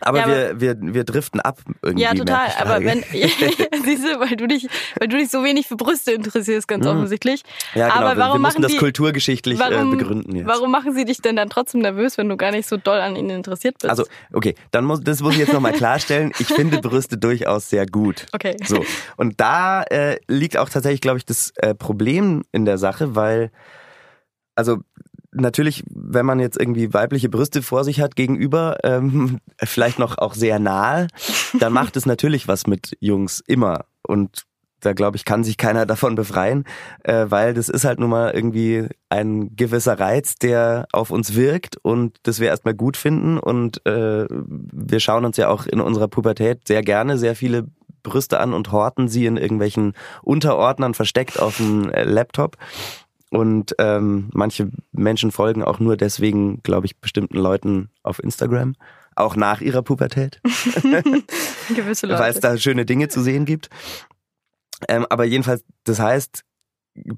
Aber, 0.01 0.19
Ja, 0.19 0.25
aber- 0.27 0.61
wir, 0.61 0.79
wir, 0.81 0.95
wir 0.95 1.05
driften 1.05 1.41
ab 1.41 1.59
irgendwie. 1.83 2.05
Ja, 2.05 2.15
total. 2.15 2.49
Aber 2.61 2.85
wenn, 2.85 3.03
siehst 3.11 4.05
du, 4.05 4.21
weil 4.21 4.37
du 4.37 4.47
dich, 4.47 4.69
weil 4.99 5.09
du 5.09 5.17
dich 5.17 5.29
so 5.29 5.43
wenig 5.43 5.67
für 5.67 5.75
Brüste 5.77 6.13
interessierst, 6.13 6.69
ganz 6.69 6.85
Mhm. 6.85 6.93
offensichtlich. 6.93 7.43
ja, 7.75 7.89
genau, 7.89 7.97
aber 8.01 8.11
wir, 8.11 8.17
wir 8.17 8.21
warum 8.23 8.43
müssen 8.43 8.53
machen 8.53 8.63
das 8.63 8.73
die- 8.73 8.79
kulturgeschichtlich 8.79 9.59
warum, 9.59 9.93
äh, 9.93 9.97
begründen 9.97 10.37
jetzt. 10.37 10.47
Warum 10.47 10.71
machen 10.71 10.95
sie 10.95 11.05
dich 11.05 11.21
denn 11.21 11.35
dann 11.35 11.51
trotzdem 11.51 11.81
nervös, 11.81 12.17
wenn 12.17 12.29
du 12.29 12.37
gar 12.37 12.53
nicht 12.53 12.69
so 12.69 12.77
doll 12.77 13.01
an 13.01 13.17
ihnen 13.17 13.31
interessiert 13.31 13.75
bist? 13.81 13.91
Also, 13.91 14.05
okay, 14.33 14.55
dann 14.71 14.85
muss, 14.85 15.01
das 15.01 15.21
muss 15.21 15.33
ich 15.33 15.41
jetzt 15.41 15.53
nochmal 15.53 15.73
klarstellen. 15.73 16.33
Ich 16.39 16.47
finde 16.47 16.81
Brüste 16.81 17.19
durchaus 17.19 17.69
sehr 17.69 17.87
gut. 17.87 18.27
okay. 18.33 18.57
So. 18.65 18.85
Und 19.17 19.41
da 19.41 19.83
äh, 19.83 20.19
liegt 20.29 20.57
auch 20.59 20.69
tatsächlich, 20.69 21.01
glaube 21.01 21.19
ich, 21.19 21.25
das 21.25 21.53
äh, 21.57 21.75
Problem 21.75 22.45
in 22.53 22.65
der 22.67 22.79
Sache, 22.79 23.17
weil, 23.17 23.51
also 24.55 24.79
natürlich, 25.33 25.85
wenn 25.91 26.27
man 26.27 26.41
jetzt 26.41 26.59
irgendwie 26.59 26.93
weibliche 26.93 27.29
Brüste 27.29 27.63
vor 27.63 27.85
sich 27.85 28.01
hat 28.01 28.17
gegenüber, 28.17 28.79
ähm, 28.85 29.39
vielleicht 29.63 29.99
noch 29.99 30.19
auch 30.19 30.35
sehr 30.35 30.59
nahe, 30.59 31.09
dann 31.59 31.73
macht 31.73 31.97
es 31.97 32.07
natürlich 32.07 32.49
was 32.49 32.67
mit 32.67 32.97
Jungs 33.01 33.43
immer. 33.47 33.85
Und 34.03 34.45
da 34.81 34.93
glaube 34.93 35.17
ich, 35.17 35.25
kann 35.25 35.43
sich 35.43 35.57
keiner 35.57 35.87
davon 35.87 36.15
befreien, 36.15 36.65
äh, 37.03 37.27
weil 37.29 37.53
das 37.55 37.69
ist 37.69 37.85
halt 37.85 37.99
nun 37.99 38.11
mal 38.11 38.33
irgendwie 38.33 38.87
ein 39.09 39.57
gewisser 39.57 39.99
Reiz, 39.99 40.37
der 40.37 40.87
auf 40.93 41.11
uns 41.11 41.35
wirkt 41.35 41.77
und 41.83 42.17
das 42.23 42.39
wir 42.39 42.49
erstmal 42.49 42.75
gut 42.75 42.97
finden. 42.97 43.39
Und 43.39 43.85
äh, 43.87 44.27
wir 44.29 45.01
schauen 45.01 45.25
uns 45.25 45.37
ja 45.37 45.49
auch 45.49 45.67
in 45.67 45.81
unserer 45.81 46.09
Pubertät 46.09 46.69
sehr 46.69 46.83
gerne 46.83 47.19
sehr 47.19 47.35
viele 47.35 47.67
Brüste 48.05 48.39
an 48.41 48.55
und 48.55 48.71
horten 48.71 49.09
sie 49.09 49.27
in 49.27 49.37
irgendwelchen 49.37 49.95
Unterordnern 50.23 50.95
versteckt 50.95 51.41
auf 51.41 51.57
dem 51.57 51.91
äh, 51.91 52.05
Laptop. 52.05 52.57
Und 53.31 53.75
ähm, 53.79 54.31
manche 54.33 54.71
Menschen 54.93 55.31
folgen 55.31 55.63
auch 55.63 55.81
nur 55.81 55.97
deswegen, 55.97 56.63
glaube 56.63 56.87
ich, 56.87 56.99
bestimmten 56.99 57.37
Leuten 57.37 57.91
auf 58.03 58.23
Instagram, 58.23 58.75
auch 59.17 59.37
nach 59.37 59.61
ihrer 59.61 59.83
Pubertät 59.83 60.41
Gewisse 61.75 62.07
Leute. 62.07 62.21
weil 62.21 62.31
es 62.31 62.41
da 62.41 62.57
schöne 62.57 62.87
Dinge 62.87 63.09
zu 63.09 63.21
sehen 63.21 63.45
gibt. 63.45 63.69
Ähm, 64.89 65.07
aber 65.11 65.25
jedenfalls, 65.25 65.65
das 65.85 65.99
heißt, 65.99 66.45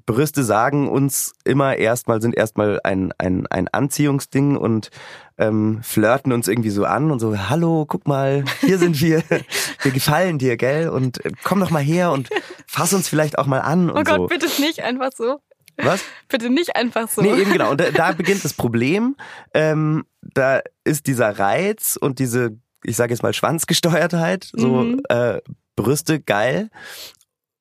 Brüste 0.05 0.43
sagen 0.43 0.89
uns 0.89 1.33
immer 1.43 1.77
erstmal, 1.77 2.21
sind 2.21 2.35
erstmal 2.35 2.79
ein, 2.83 3.13
ein, 3.17 3.47
ein 3.47 3.67
Anziehungsding 3.67 4.57
und 4.57 4.89
ähm, 5.37 5.79
flirten 5.81 6.33
uns 6.33 6.47
irgendwie 6.47 6.69
so 6.69 6.85
an 6.85 7.11
und 7.11 7.19
so, 7.19 7.49
hallo, 7.49 7.85
guck 7.87 8.07
mal, 8.07 8.43
hier 8.59 8.77
sind 8.77 9.01
wir, 9.01 9.23
wir 9.81 9.91
gefallen 9.91 10.37
dir, 10.37 10.57
gell? 10.57 10.89
Und 10.89 11.23
äh, 11.25 11.31
komm 11.43 11.59
doch 11.59 11.71
mal 11.71 11.81
her 11.81 12.11
und 12.11 12.29
fass 12.67 12.93
uns 12.93 13.07
vielleicht 13.07 13.39
auch 13.39 13.47
mal 13.47 13.61
an 13.61 13.89
und 13.89 13.99
oh 13.99 14.03
Gott, 14.03 14.17
so. 14.17 14.27
bitte 14.27 14.61
nicht 14.61 14.83
einfach 14.83 15.11
so. 15.15 15.39
Was? 15.77 16.03
Bitte 16.29 16.49
nicht 16.49 16.75
einfach 16.75 17.09
so. 17.09 17.21
Nee, 17.21 17.41
eben 17.41 17.51
genau. 17.51 17.71
Und 17.71 17.79
da, 17.81 17.91
da 17.91 18.11
beginnt 18.11 18.43
das 18.43 18.53
Problem. 18.53 19.15
Ähm, 19.53 20.05
da 20.21 20.61
ist 20.83 21.07
dieser 21.07 21.37
Reiz 21.39 21.97
und 21.99 22.19
diese, 22.19 22.57
ich 22.83 22.95
sage 22.95 23.13
jetzt 23.13 23.23
mal, 23.23 23.33
Schwanzgesteuertheit, 23.33 24.49
so 24.53 24.83
Mhm. 24.83 25.01
äh, 25.09 25.39
Brüste 25.75 26.19
geil. 26.19 26.69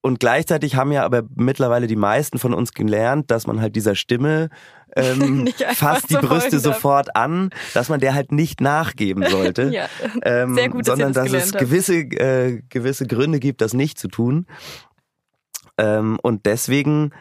Und 0.03 0.19
gleichzeitig 0.19 0.77
haben 0.77 0.93
ja 0.93 1.05
aber 1.05 1.23
mittlerweile 1.35 1.87
die 1.87 1.97
meisten 1.97 2.39
von 2.39 2.55
uns 2.55 2.73
gelernt, 2.73 3.31
dass 3.31 3.47
man 3.47 3.61
halt 3.61 3.77
dieser 3.77 3.95
Stimme 3.95 4.49
ähm, 4.97 5.47
fasst 5.75 6.09
die 6.11 6.15
so 6.15 6.21
Brüste 6.21 6.59
sofort 6.59 7.15
an, 7.17 7.51
dass 7.75 7.91
man 7.91 8.01
der 8.01 8.15
halt 8.15 8.33
nicht 8.33 8.61
nachgeben 8.61 9.29
sollte. 9.29 9.63
ja. 9.73 9.89
Ähm, 10.23 10.55
Sehr 10.55 10.69
gut, 10.71 10.89
dass 10.89 10.99
ihr 10.99 11.05
sondern 11.05 11.13
das 11.13 11.25
dass 11.25 11.25
gelernt 11.27 11.47
es 11.47 11.53
gewisse, 11.53 11.95
äh, 11.97 12.63
gewisse 12.71 13.07
Gründe 13.07 13.41
gibt, 13.41 13.61
das 13.61 13.75
nicht 13.75 13.99
zu 13.99 14.09
tun. 14.09 14.47
Ähm, 15.79 16.19
und 16.23 16.47
deswegen 16.47 17.13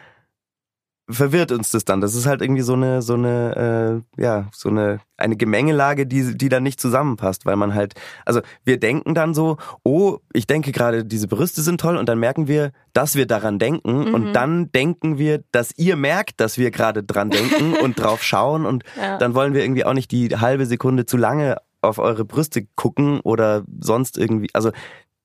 verwirrt 1.10 1.52
uns 1.52 1.70
das 1.70 1.84
dann. 1.84 2.00
Das 2.00 2.14
ist 2.14 2.26
halt 2.26 2.42
irgendwie 2.42 2.62
so 2.62 2.74
eine, 2.74 3.02
so 3.02 3.14
eine, 3.14 4.02
äh, 4.18 4.22
ja, 4.22 4.48
so 4.52 4.68
eine, 4.68 5.00
eine 5.16 5.36
Gemengelage, 5.36 6.06
die, 6.06 6.36
die 6.36 6.48
dann 6.48 6.62
nicht 6.62 6.80
zusammenpasst, 6.80 7.46
weil 7.46 7.56
man 7.56 7.74
halt, 7.74 7.94
also 8.24 8.40
wir 8.64 8.78
denken 8.80 9.14
dann 9.14 9.34
so, 9.34 9.56
oh, 9.84 10.18
ich 10.32 10.46
denke 10.46 10.72
gerade, 10.72 11.04
diese 11.04 11.28
Brüste 11.28 11.62
sind 11.62 11.80
toll 11.80 11.96
und 11.96 12.08
dann 12.08 12.18
merken 12.18 12.48
wir, 12.48 12.72
dass 12.92 13.14
wir 13.16 13.26
daran 13.26 13.58
denken 13.58 14.08
Mhm. 14.08 14.14
und 14.14 14.32
dann 14.32 14.72
denken 14.72 15.18
wir, 15.18 15.42
dass 15.52 15.72
ihr 15.76 15.96
merkt, 15.96 16.40
dass 16.40 16.58
wir 16.58 16.70
gerade 16.70 17.02
dran 17.02 17.30
denken 17.30 17.74
und 17.74 17.98
drauf 17.98 18.22
schauen 18.22 18.64
und 18.66 18.84
Ja. 19.00 19.18
dann 19.18 19.34
wollen 19.34 19.54
wir 19.54 19.62
irgendwie 19.62 19.84
auch 19.84 19.94
nicht 19.94 20.10
die 20.10 20.28
halbe 20.36 20.66
Sekunde 20.66 21.06
zu 21.06 21.16
lange 21.16 21.56
auf 21.82 21.98
eure 21.98 22.24
Brüste 22.24 22.66
gucken 22.76 23.20
oder 23.20 23.62
sonst 23.80 24.18
irgendwie, 24.18 24.48
also 24.52 24.70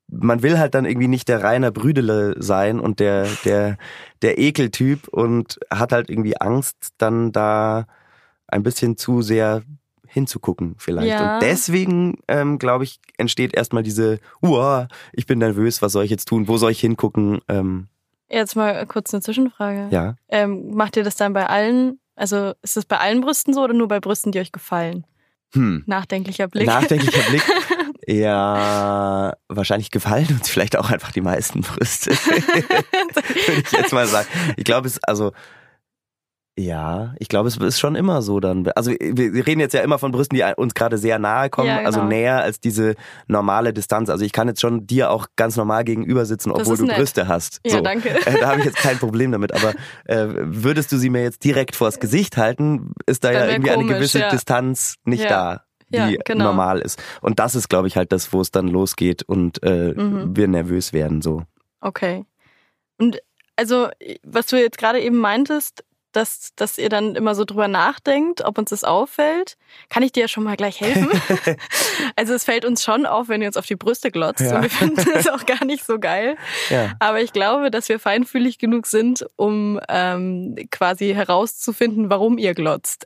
man 0.08 0.44
will 0.44 0.60
halt 0.60 0.76
dann 0.76 0.86
irgendwie 0.86 1.08
nicht 1.08 1.28
der 1.28 1.44
reiner 1.44 1.72
Brüdele 1.72 2.36
sein 2.38 2.80
und 2.80 3.00
der, 3.00 3.28
der, 3.44 3.78
der 4.22 4.38
Ekeltyp 4.38 5.08
und 5.08 5.60
hat 5.72 5.92
halt 5.92 6.10
irgendwie 6.10 6.40
Angst, 6.40 6.76
dann 6.98 7.32
da 7.32 7.88
ein 8.48 8.64
bisschen 8.64 8.98
zu 8.98 9.22
sehr 9.22 9.64
hinzugucken 10.08 10.76
vielleicht. 10.78 11.10
Ja. 11.10 11.36
Und 11.36 11.44
deswegen, 11.44 12.20
ähm, 12.28 12.58
glaube 12.58 12.86
ich, 12.86 13.00
entsteht 13.18 13.54
erstmal 13.54 13.84
diese, 13.84 14.20
uah, 14.42 14.88
ich 15.12 15.26
bin 15.26 15.40
nervös, 15.40 15.82
was 15.82 15.92
soll 15.92 16.06
ich 16.06 16.12
jetzt 16.12 16.26
tun, 16.26 16.48
wo 16.48 16.58
soll 16.58 16.72
ich 16.72 16.80
hingucken? 16.80 17.42
Ähm, 17.50 17.88
Jetzt 18.30 18.56
mal 18.56 18.86
kurz 18.88 19.14
eine 19.14 19.22
Zwischenfrage. 19.22 19.88
Ja. 19.92 20.16
Ähm, 20.30 20.74
macht 20.74 20.98
ihr 20.98 21.04
das 21.04 21.16
dann 21.16 21.34
bei 21.34 21.48
allen, 21.48 22.00
also 22.16 22.54
ist 22.62 22.78
das 22.78 22.86
bei 22.86 22.98
allen 22.98 23.22
Brüsten 23.22 23.54
so 23.54 23.62
oder 23.62 23.74
nur 23.74 23.88
bei 23.88 24.00
Brüsten, 24.00 24.32
die 24.32 24.40
euch 24.40 24.52
gefallen? 24.52 25.06
Hm. 25.54 25.84
Nachdenklicher 25.86 26.48
Blick. 26.48 26.66
Nachdenklicher 26.66 27.30
Blick. 27.30 27.44
Ja, 28.08 29.34
wahrscheinlich 29.48 29.90
gefallen 29.92 30.28
uns 30.30 30.50
vielleicht 30.50 30.78
auch 30.78 30.92
einfach 30.92 31.12
die 31.12 31.22
meisten 31.22 31.62
Brüste. 31.62 32.12
Würde 32.12 33.64
ich 33.64 33.72
jetzt 33.72 33.94
mal 33.94 34.06
sagen. 34.06 34.28
Ich 34.58 34.64
glaube, 34.64 34.88
es, 34.88 35.04
also, 35.04 35.32
ja, 36.58 37.14
ich 37.20 37.28
glaube, 37.28 37.50
es 37.50 37.58
ist 37.58 37.80
schon 37.82 37.96
immer 37.96 38.22
so 38.22 38.40
dann. 38.40 38.66
Also 38.76 38.92
wir 38.92 39.46
reden 39.46 39.60
jetzt 39.60 39.74
ja 39.74 39.82
immer 39.82 40.00
von 40.00 40.14
Brüsten, 40.14 40.38
die 40.38 40.44
uns 40.56 40.74
gerade 40.74 40.98
sehr 40.98 41.20
nahe 41.20 41.50
kommen, 41.50 41.68
Ja, 41.68 41.78
genau. 41.78 41.88
also 41.88 42.04
näher 42.04 42.42
als 42.42 42.62
diese 42.62 42.96
normale 43.28 43.74
Distanz. 43.74 44.10
Also 44.10 44.24
ich 44.24 44.32
kann 44.32 44.48
jetzt 44.48 44.62
schon 44.62 44.88
dir 44.88 45.12
auch 45.12 45.28
ganz 45.36 45.58
normal 45.58 45.84
gegenüber 45.84 46.26
sitzen, 46.26 46.52
obwohl 46.52 46.78
du 46.78 46.86
nett. 46.86 46.96
Brüste 46.96 47.28
hast. 47.28 47.60
Ja, 47.66 47.72
so. 47.74 47.82
danke. 47.82 48.10
Äh, 48.10 48.38
da 48.40 48.48
habe 48.48 48.60
ich 48.60 48.66
jetzt 48.66 48.78
kein 48.78 48.98
Problem 49.00 49.34
damit. 49.34 49.52
Aber 49.52 49.74
äh, 50.06 50.28
würdest 50.44 50.94
du 50.94 50.98
sie 50.98 51.10
mir 51.10 51.24
jetzt 51.24 51.44
direkt 51.44 51.76
vors 51.76 52.00
Gesicht 52.00 52.38
halten, 52.38 52.94
ist 53.06 53.26
da 53.26 53.32
Dann 53.32 53.42
ja 53.42 53.50
irgendwie 53.50 53.72
eine 53.72 53.82
komisch, 53.82 53.98
gewisse 53.98 54.20
ja. 54.20 54.30
Distanz 54.30 54.96
nicht 55.04 55.30
da, 55.30 55.65
Ja, 55.96 56.08
die 56.08 56.20
genau. 56.26 56.46
normal 56.46 56.80
ist. 56.80 57.02
Und 57.22 57.40
das 57.40 57.56
ist, 57.56 57.70
glaube 57.70 57.88
ich, 57.88 57.98
halt 57.98 58.12
das, 58.12 58.32
wo 58.34 58.42
es 58.42 58.52
dann 58.52 58.68
losgeht 58.68 59.24
und 59.24 59.62
äh, 59.64 59.94
Mhm. 59.96 60.36
wir 60.36 60.48
nervös 60.48 60.94
werden 60.94 61.22
so. 61.22 61.44
Okay. 61.82 62.26
Und 62.98 63.20
also, 63.56 63.90
was 64.24 64.48
du 64.48 64.58
jetzt 64.60 64.78
gerade 64.78 65.00
eben 65.02 65.18
meintest, 65.18 65.84
dass, 66.16 66.52
dass 66.56 66.78
ihr 66.78 66.90
dann 66.90 67.16
immer 67.16 67.36
so 67.36 67.46
drüber 67.46 67.68
nachdenkt, 67.68 68.44
ob 68.44 68.58
uns 68.58 68.70
das 68.70 68.84
auffällt, 68.84 69.58
kann 69.90 70.04
ich 70.04 70.12
dir 70.12 70.22
ja 70.22 70.28
schon 70.28 70.44
mal 70.44 70.56
gleich 70.56 70.80
helfen. 70.82 71.10
also 72.16 72.34
es 72.34 72.44
fällt 72.44 72.66
uns 72.66 72.84
schon 72.84 73.06
auf, 73.06 73.28
wenn 73.28 73.42
ihr 73.42 73.48
uns 73.48 73.58
auf 73.58 73.66
die 73.66 73.76
Brüste 73.76 74.12
glotzt. 74.12 74.42
Ja. 74.42 74.56
Und 74.58 74.64
wir 74.64 74.70
finden 74.70 75.06
das 75.14 75.28
auch 75.28 75.46
gar 75.46 75.66
nicht 75.66 75.86
so 75.86 76.00
geil. 76.00 76.38
Ja. 76.70 76.94
Aber 77.00 77.22
ich 77.22 77.34
glaube, 77.34 77.72
dass 77.72 77.90
wir 77.90 78.00
feinfühlig 78.00 78.58
genug 78.58 78.88
sind, 78.88 79.26
um 79.36 79.80
ähm, 79.90 80.56
quasi 80.72 81.14
herauszufinden, 81.14 82.10
warum 82.10 82.38
ihr 82.38 82.54
glotzt. 82.54 83.06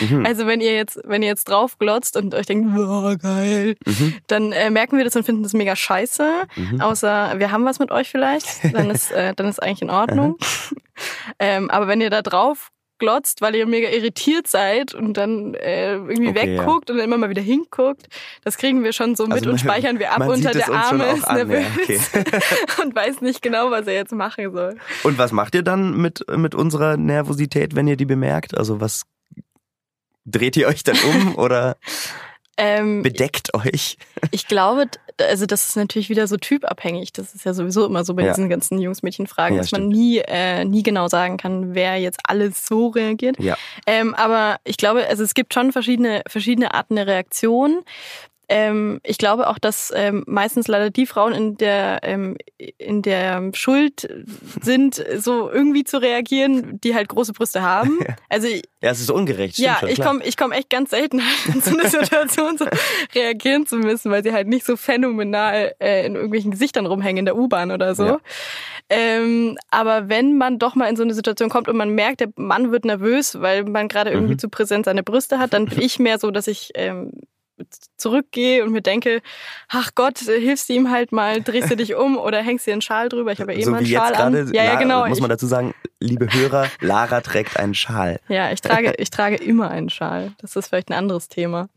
Mhm. 0.00 0.26
Also 0.26 0.46
wenn 0.46 0.60
ihr 0.60 0.74
jetzt, 0.74 1.00
wenn 1.04 1.22
ihr 1.22 1.28
jetzt 1.28 1.48
drauf 1.48 1.78
glotzt 1.78 2.16
und 2.16 2.34
euch 2.34 2.46
denkt, 2.46 2.74
boah, 2.74 3.16
geil, 3.16 3.76
Mhm. 3.84 4.14
dann 4.26 4.52
äh, 4.52 4.70
merken 4.70 4.96
wir 4.96 5.04
das 5.04 5.16
und 5.16 5.24
finden 5.24 5.42
das 5.42 5.52
mega 5.52 5.76
scheiße. 5.76 6.42
Mhm. 6.56 6.80
Außer 6.80 7.34
wir 7.38 7.50
haben 7.50 7.64
was 7.64 7.78
mit 7.78 7.90
euch 7.90 8.08
vielleicht, 8.10 8.46
dann 8.74 8.90
ist, 8.90 9.12
äh, 9.12 9.34
dann 9.34 9.46
ist 9.46 9.62
eigentlich 9.62 9.82
in 9.82 9.90
Ordnung. 9.90 10.36
ähm, 11.38 11.70
aber 11.70 11.88
wenn 11.88 12.00
ihr 12.00 12.10
da 12.10 12.22
drauf 12.22 12.70
glotzt, 13.00 13.40
weil 13.42 13.54
ihr 13.54 13.64
mega 13.64 13.88
irritiert 13.90 14.48
seid 14.48 14.92
und 14.92 15.14
dann 15.16 15.54
äh, 15.54 15.92
irgendwie 15.92 16.30
Okay, 16.30 16.58
wegguckt 16.58 16.90
und 16.90 16.96
dann 16.96 17.04
immer 17.06 17.16
mal 17.16 17.30
wieder 17.30 17.42
hinguckt, 17.42 18.08
das 18.42 18.56
kriegen 18.58 18.82
wir 18.82 18.92
schon 18.92 19.14
so 19.14 19.24
mit 19.24 19.34
Also 19.34 19.44
und 19.50 19.50
man- 19.52 19.58
speichern 19.58 19.98
wir 20.00 20.12
ab 20.12 20.26
unter 20.26 20.50
der 20.50 20.68
Arme 20.68 21.06
ist 21.12 21.22
an, 21.22 21.38
ja, 21.38 21.44
nervös 21.44 21.66
okay. 21.80 22.24
und 22.82 22.96
weiß 22.96 23.20
nicht 23.20 23.40
genau, 23.40 23.70
was 23.70 23.86
er 23.86 23.94
jetzt 23.94 24.12
machen 24.12 24.52
soll. 24.52 24.76
Und 25.04 25.16
was 25.16 25.30
macht 25.30 25.54
ihr 25.54 25.62
dann 25.62 25.96
mit, 25.96 26.24
mit 26.36 26.56
unserer 26.56 26.96
Nervosität, 26.96 27.76
wenn 27.76 27.86
ihr 27.86 27.96
die 27.96 28.04
bemerkt? 28.04 28.58
Also 28.58 28.80
was 28.80 29.04
dreht 30.26 30.56
ihr 30.56 30.66
euch 30.66 30.82
dann 30.82 30.96
um 30.98 31.36
oder 31.38 31.76
Ähm, 32.58 33.02
bedeckt 33.02 33.54
euch? 33.54 33.96
Ich 34.32 34.46
glaube, 34.48 34.86
also 35.30 35.46
das 35.46 35.68
ist 35.68 35.76
natürlich 35.76 36.08
wieder 36.10 36.26
so 36.26 36.36
typabhängig. 36.36 37.12
Das 37.12 37.34
ist 37.34 37.44
ja 37.44 37.54
sowieso 37.54 37.86
immer 37.86 38.04
so 38.04 38.14
bei 38.14 38.22
Ja. 38.24 38.28
diesen 38.32 38.48
ganzen 38.48 38.78
Jungs-Mädchen-Fragen, 38.80 39.54
Ja, 39.56 39.62
dass 39.62 39.70
man 39.72 39.82
stimmt. 39.82 39.94
nie, 39.94 40.18
äh, 40.18 40.64
nie 40.64 40.82
genau 40.82 41.06
sagen 41.08 41.36
kann, 41.36 41.74
wer 41.74 41.96
jetzt 41.96 42.18
alles 42.24 42.66
so 42.66 42.88
reagiert. 42.88 43.36
Ja. 43.38 43.56
Ähm, 43.86 44.14
aber 44.14 44.58
ich 44.64 44.76
glaube, 44.76 45.06
also 45.08 45.22
es 45.22 45.34
gibt 45.34 45.54
schon 45.54 45.72
verschiedene, 45.72 46.22
verschiedene 46.26 46.74
Arten 46.74 46.96
der 46.96 47.06
Reaktion. 47.06 47.84
Ähm, 48.48 49.00
ich 49.02 49.18
glaube 49.18 49.48
auch, 49.48 49.58
dass 49.58 49.92
ähm, 49.94 50.24
meistens 50.26 50.68
leider 50.68 50.88
die 50.90 51.04
Frauen 51.06 51.32
in 51.34 51.56
der 51.58 52.00
ähm, 52.02 52.36
in 52.78 53.02
der 53.02 53.50
Schuld 53.52 54.08
sind, 54.62 55.04
so 55.18 55.50
irgendwie 55.50 55.84
zu 55.84 55.98
reagieren, 56.00 56.80
die 56.80 56.94
halt 56.94 57.08
große 57.08 57.32
Brüste 57.32 57.62
haben. 57.62 57.98
Also 58.30 58.48
Ja, 58.48 58.90
es 58.90 59.00
ist 59.00 59.10
ungerecht. 59.10 59.54
Stimmt 59.54 59.66
ja, 59.66 59.76
schon, 59.80 59.88
ich 59.88 60.00
komme 60.00 60.24
ich 60.24 60.36
komm 60.36 60.52
echt 60.52 60.70
ganz 60.70 60.90
selten 60.90 61.20
in 61.52 61.60
so 61.60 61.70
eine 61.78 61.88
Situation 61.90 62.56
so 62.58 62.66
reagieren 63.14 63.66
zu 63.66 63.76
müssen, 63.76 64.10
weil 64.10 64.22
sie 64.22 64.32
halt 64.32 64.48
nicht 64.48 64.64
so 64.66 64.76
phänomenal 64.76 65.74
äh, 65.80 66.06
in 66.06 66.14
irgendwelchen 66.14 66.50
Gesichtern 66.50 66.86
rumhängen 66.86 67.18
in 67.18 67.24
der 67.26 67.36
U-Bahn 67.36 67.70
oder 67.70 67.94
so. 67.94 68.04
Ja. 68.04 68.18
Ähm, 68.90 69.58
aber 69.70 70.08
wenn 70.08 70.38
man 70.38 70.58
doch 70.58 70.74
mal 70.74 70.86
in 70.88 70.96
so 70.96 71.02
eine 71.02 71.14
Situation 71.14 71.50
kommt 71.50 71.68
und 71.68 71.76
man 71.76 71.90
merkt, 71.94 72.20
der 72.20 72.28
Mann 72.36 72.72
wird 72.72 72.84
nervös, 72.86 73.40
weil 73.40 73.64
man 73.64 73.88
gerade 73.88 74.10
irgendwie 74.10 74.34
Mhm. 74.34 74.38
zu 74.38 74.48
präsent 74.48 74.86
seine 74.86 75.02
Brüste 75.02 75.38
hat, 75.38 75.52
dann 75.52 75.66
bin 75.66 75.80
ich 75.80 75.98
mehr 75.98 76.18
so, 76.18 76.30
dass 76.30 76.46
ich 76.46 76.70
ähm, 76.74 77.12
zurückgehe 77.96 78.64
und 78.64 78.72
mir 78.72 78.82
denke, 78.82 79.20
ach 79.68 79.90
Gott, 79.94 80.18
hilfst 80.18 80.68
du 80.68 80.74
ihm 80.74 80.90
halt 80.90 81.12
mal, 81.12 81.42
drehst 81.42 81.70
du 81.70 81.76
dich 81.76 81.94
um 81.94 82.16
oder 82.16 82.42
hängst 82.42 82.66
dir 82.66 82.72
einen 82.72 82.82
Schal 82.82 83.08
drüber. 83.08 83.32
Ich 83.32 83.40
habe 83.40 83.52
ja 83.52 83.58
eh 83.58 83.62
so 83.62 83.70
mal 83.70 83.78
einen 83.78 83.86
Schal 83.86 84.14
an. 84.14 84.52
Ja, 84.52 84.64
ja, 84.64 84.74
genau. 84.76 85.06
muss 85.06 85.20
man 85.20 85.30
dazu 85.30 85.46
sagen, 85.46 85.74
liebe 86.00 86.32
Hörer, 86.32 86.68
Lara 86.80 87.20
trägt 87.20 87.58
einen 87.58 87.74
Schal. 87.74 88.20
ja, 88.28 88.50
ich 88.52 88.60
trage, 88.60 88.94
ich 88.98 89.10
trage 89.10 89.36
immer 89.36 89.70
einen 89.70 89.90
Schal. 89.90 90.32
Das 90.40 90.54
ist 90.56 90.68
vielleicht 90.68 90.90
ein 90.90 90.94
anderes 90.94 91.28
Thema. 91.28 91.68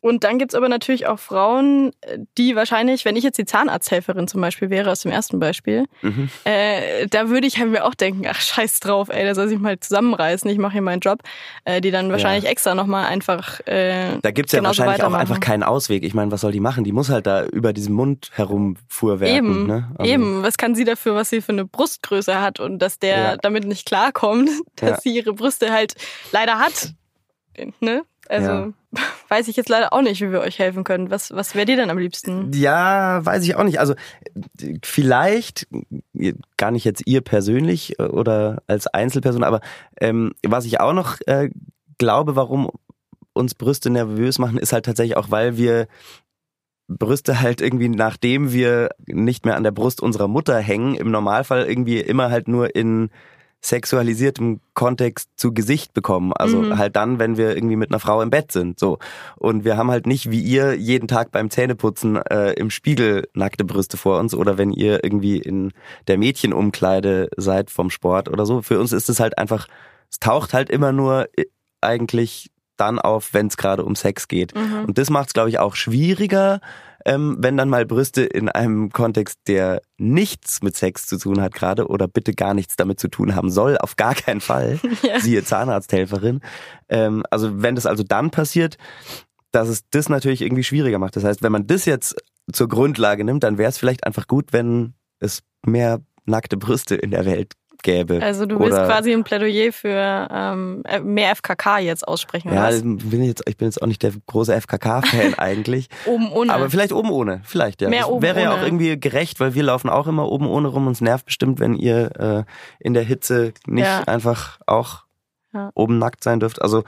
Und 0.00 0.22
dann 0.22 0.38
gibt's 0.38 0.54
aber 0.54 0.68
natürlich 0.68 1.06
auch 1.06 1.18
Frauen, 1.18 1.92
die 2.36 2.56
wahrscheinlich, 2.56 3.06
wenn 3.06 3.16
ich 3.16 3.24
jetzt 3.24 3.38
die 3.38 3.46
Zahnarzthelferin 3.46 4.28
zum 4.28 4.42
Beispiel 4.42 4.68
wäre, 4.68 4.90
aus 4.92 5.00
dem 5.00 5.10
ersten 5.10 5.40
Beispiel, 5.40 5.86
Mhm. 6.02 6.28
äh, 6.44 7.06
da 7.06 7.30
würde 7.30 7.46
ich 7.46 7.58
halt 7.58 7.70
mir 7.70 7.84
auch 7.86 7.94
denken, 7.94 8.24
ach 8.28 8.38
scheiß 8.38 8.80
drauf, 8.80 9.08
ey, 9.08 9.22
der 9.24 9.34
soll 9.34 9.48
sich 9.48 9.58
mal 9.58 9.80
zusammenreißen, 9.80 10.50
ich 10.50 10.58
mache 10.58 10.74
hier 10.74 10.82
meinen 10.82 11.00
Job. 11.00 11.20
Äh, 11.64 11.80
die 11.80 11.90
dann 11.90 12.12
wahrscheinlich 12.12 12.44
extra 12.50 12.74
nochmal 12.74 13.06
einfach 13.06 13.60
äh, 13.66 14.18
Da 14.20 14.30
gibt's 14.30 14.52
ja 14.52 14.62
wahrscheinlich 14.62 15.02
auch 15.02 15.14
einfach 15.14 15.40
keinen 15.40 15.62
Ausweg. 15.62 16.04
Ich 16.04 16.12
meine, 16.12 16.30
was 16.30 16.42
soll 16.42 16.52
die 16.52 16.60
machen? 16.60 16.84
Die 16.84 16.92
muss 16.92 17.08
halt 17.08 17.26
da 17.26 17.44
über 17.46 17.72
diesen 17.72 17.94
Mund 17.94 18.30
herumfuhrwerken. 18.34 19.36
Eben, 19.36 19.66
ne? 19.66 19.90
Also, 19.96 20.12
eben. 20.12 20.42
Was 20.42 20.58
kann 20.58 20.74
sie 20.74 20.84
dafür, 20.84 21.14
was 21.14 21.30
sie 21.30 21.40
für 21.40 21.52
eine 21.52 21.64
Brustgröße 21.64 22.40
hat 22.42 22.60
und 22.60 22.78
dass 22.80 22.98
der 22.98 23.16
Ja. 23.16 23.36
damit 23.38 23.63
nicht 23.68 23.86
klarkommt, 23.86 24.50
dass 24.76 24.90
Ja. 24.90 25.00
sie 25.00 25.14
ihre 25.16 25.32
Brüste 25.34 25.72
halt 25.72 25.94
leider 26.32 26.58
hat. 26.58 26.92
Ne? 27.80 28.02
Also 28.28 28.50
Ja. 28.50 28.68
weiß 29.28 29.48
ich 29.48 29.56
jetzt 29.56 29.68
leider 29.68 29.92
auch 29.92 30.02
nicht, 30.02 30.20
wie 30.20 30.30
wir 30.30 30.40
euch 30.40 30.58
helfen 30.58 30.84
können. 30.84 31.10
Was, 31.10 31.30
was 31.32 31.54
wäre 31.54 31.66
dir 31.66 31.76
denn 31.76 31.90
am 31.90 31.98
liebsten? 31.98 32.52
Ja, 32.52 33.24
weiß 33.24 33.42
ich 33.44 33.56
auch 33.56 33.64
nicht. 33.64 33.80
Also 33.80 33.94
vielleicht, 34.82 35.66
gar 36.56 36.70
nicht 36.70 36.84
jetzt 36.84 37.02
ihr 37.06 37.20
persönlich 37.20 37.98
äh, 37.98 38.04
oder 38.04 38.62
als 38.66 38.86
Einzelperson, 38.86 39.44
aber 39.44 39.60
ähm, 40.00 40.32
was 40.46 40.64
ich 40.64 40.80
auch 40.80 40.92
noch 40.92 41.16
äh, 41.26 41.50
glaube, 41.98 42.36
warum 42.36 42.70
uns 43.32 43.54
Brüste 43.54 43.90
nervös 43.90 44.38
machen, 44.38 44.58
ist 44.58 44.72
halt 44.72 44.84
tatsächlich 44.84 45.16
auch, 45.16 45.30
weil 45.30 45.56
wir 45.56 45.88
Brüste 46.86 47.40
halt 47.40 47.60
irgendwie, 47.60 47.88
nachdem 47.88 48.52
wir 48.52 48.90
nicht 49.06 49.44
mehr 49.46 49.56
an 49.56 49.64
der 49.64 49.70
Brust 49.72 50.00
unserer 50.02 50.28
Mutter 50.28 50.58
hängen, 50.58 50.94
im 50.94 51.10
Normalfall 51.10 51.64
irgendwie 51.66 51.98
immer 51.98 52.30
halt 52.30 52.46
nur 52.46 52.76
in 52.76 53.10
sexualisiertem 53.66 54.60
Kontext 54.74 55.30
zu 55.36 55.52
Gesicht 55.54 55.94
bekommen. 55.94 56.32
Also 56.34 56.58
Mhm. 56.58 56.78
halt 56.78 56.96
dann, 56.96 57.18
wenn 57.18 57.36
wir 57.36 57.56
irgendwie 57.56 57.76
mit 57.76 57.90
einer 57.90 58.00
Frau 58.00 58.20
im 58.20 58.30
Bett 58.30 58.52
sind. 58.52 58.78
So. 58.78 58.98
Und 59.36 59.64
wir 59.64 59.76
haben 59.76 59.90
halt 59.90 60.06
nicht 60.06 60.30
wie 60.30 60.40
ihr 60.40 60.74
jeden 60.74 61.08
Tag 61.08 61.30
beim 61.32 61.48
Zähneputzen 61.50 62.16
äh, 62.16 62.52
im 62.52 62.70
Spiegel 62.70 63.28
nackte 63.34 63.64
Brüste 63.64 63.96
vor 63.96 64.18
uns 64.20 64.34
oder 64.34 64.58
wenn 64.58 64.70
ihr 64.70 65.02
irgendwie 65.02 65.38
in 65.38 65.72
der 66.08 66.18
Mädchenumkleide 66.18 67.28
seid 67.36 67.70
vom 67.70 67.90
Sport 67.90 68.28
oder 68.28 68.44
so. 68.46 68.62
Für 68.62 68.78
uns 68.78 68.92
ist 68.92 69.08
es 69.08 69.18
halt 69.20 69.38
einfach, 69.38 69.66
es 70.10 70.18
taucht 70.18 70.52
halt 70.52 70.68
immer 70.70 70.92
nur 70.92 71.28
äh, 71.36 71.46
eigentlich 71.80 72.50
dann 72.76 72.98
auf, 72.98 73.32
wenn 73.34 73.46
es 73.46 73.56
gerade 73.56 73.84
um 73.84 73.94
Sex 73.94 74.28
geht. 74.28 74.54
Mhm. 74.54 74.84
Und 74.88 74.98
das 74.98 75.08
macht 75.08 75.28
es, 75.28 75.32
glaube 75.32 75.48
ich, 75.48 75.58
auch 75.58 75.74
schwieriger, 75.76 76.60
ähm, 77.04 77.36
wenn 77.38 77.56
dann 77.56 77.68
mal 77.68 77.84
Brüste 77.86 78.22
in 78.22 78.48
einem 78.48 78.90
Kontext, 78.90 79.38
der 79.46 79.82
nichts 79.98 80.62
mit 80.62 80.76
Sex 80.76 81.06
zu 81.06 81.18
tun 81.18 81.40
hat 81.40 81.54
gerade 81.54 81.86
oder 81.88 82.08
bitte 82.08 82.32
gar 82.32 82.54
nichts 82.54 82.76
damit 82.76 82.98
zu 82.98 83.08
tun 83.08 83.34
haben 83.34 83.50
soll, 83.50 83.76
auf 83.78 83.96
gar 83.96 84.14
keinen 84.14 84.40
Fall, 84.40 84.78
Ja. 85.02 85.20
siehe 85.20 85.44
Zahnarzthelferin. 85.44 86.40
Ähm, 86.88 87.22
also 87.30 87.62
wenn 87.62 87.74
das 87.74 87.86
also 87.86 88.02
dann 88.02 88.30
passiert, 88.30 88.76
dass 89.52 89.68
es 89.68 89.88
das 89.90 90.08
natürlich 90.08 90.42
irgendwie 90.42 90.64
schwieriger 90.64 90.98
macht. 90.98 91.16
Das 91.16 91.24
heißt, 91.24 91.42
wenn 91.42 91.52
man 91.52 91.66
das 91.66 91.84
jetzt 91.84 92.16
zur 92.52 92.68
Grundlage 92.68 93.24
nimmt, 93.24 93.44
dann 93.44 93.58
wäre 93.58 93.68
es 93.68 93.78
vielleicht 93.78 94.04
einfach 94.06 94.26
gut, 94.26 94.52
wenn 94.52 94.94
es 95.20 95.42
mehr 95.64 96.00
nackte 96.26 96.56
Brüste 96.56 96.94
in 96.94 97.10
der 97.10 97.24
Welt 97.24 97.52
gäbe. 97.84 98.20
Also 98.20 98.46
du 98.46 98.58
willst 98.58 98.76
quasi 98.76 99.12
ein 99.12 99.22
Plädoyer 99.22 99.72
für 99.72 100.28
ähm, 100.32 100.82
äh, 100.84 100.98
mehr 100.98 101.30
FKK 101.36 101.78
jetzt 101.78 102.08
aussprechen, 102.08 102.50
oder 102.50 102.70
ja, 102.70 102.80
bin 102.82 103.20
ich, 103.22 103.28
jetzt, 103.28 103.44
ich 103.48 103.56
bin 103.56 103.68
jetzt 103.68 103.80
auch 103.80 103.86
nicht 103.86 104.02
der 104.02 104.10
große 104.26 104.52
FKK-Fan 104.60 105.34
eigentlich. 105.38 105.88
Oben 106.06 106.32
ohne. 106.32 106.52
Aber 106.52 106.68
vielleicht 106.68 106.92
oben 106.92 107.10
ohne, 107.10 107.42
vielleicht 107.44 107.80
ja. 107.80 107.88
Mehr 107.88 108.00
das 108.00 108.08
oben 108.08 108.22
wäre 108.22 108.42
ja 108.42 108.50
ohne. 108.52 108.60
auch 108.60 108.64
irgendwie 108.64 108.98
gerecht, 108.98 109.38
weil 109.38 109.54
wir 109.54 109.62
laufen 109.62 109.88
auch 109.88 110.08
immer 110.08 110.28
oben 110.28 110.48
ohne 110.48 110.66
rum. 110.66 110.88
Uns 110.88 111.00
nervt 111.00 111.26
bestimmt, 111.26 111.60
wenn 111.60 111.74
ihr 111.76 112.10
äh, 112.18 112.44
in 112.80 112.94
der 112.94 113.04
Hitze 113.04 113.52
nicht 113.66 113.84
Ja. 113.86 114.00
einfach 114.06 114.58
auch 114.66 115.04
Ja. 115.52 115.70
oben 115.74 115.98
nackt 115.98 116.24
sein 116.24 116.40
dürft. 116.40 116.60
Also 116.62 116.82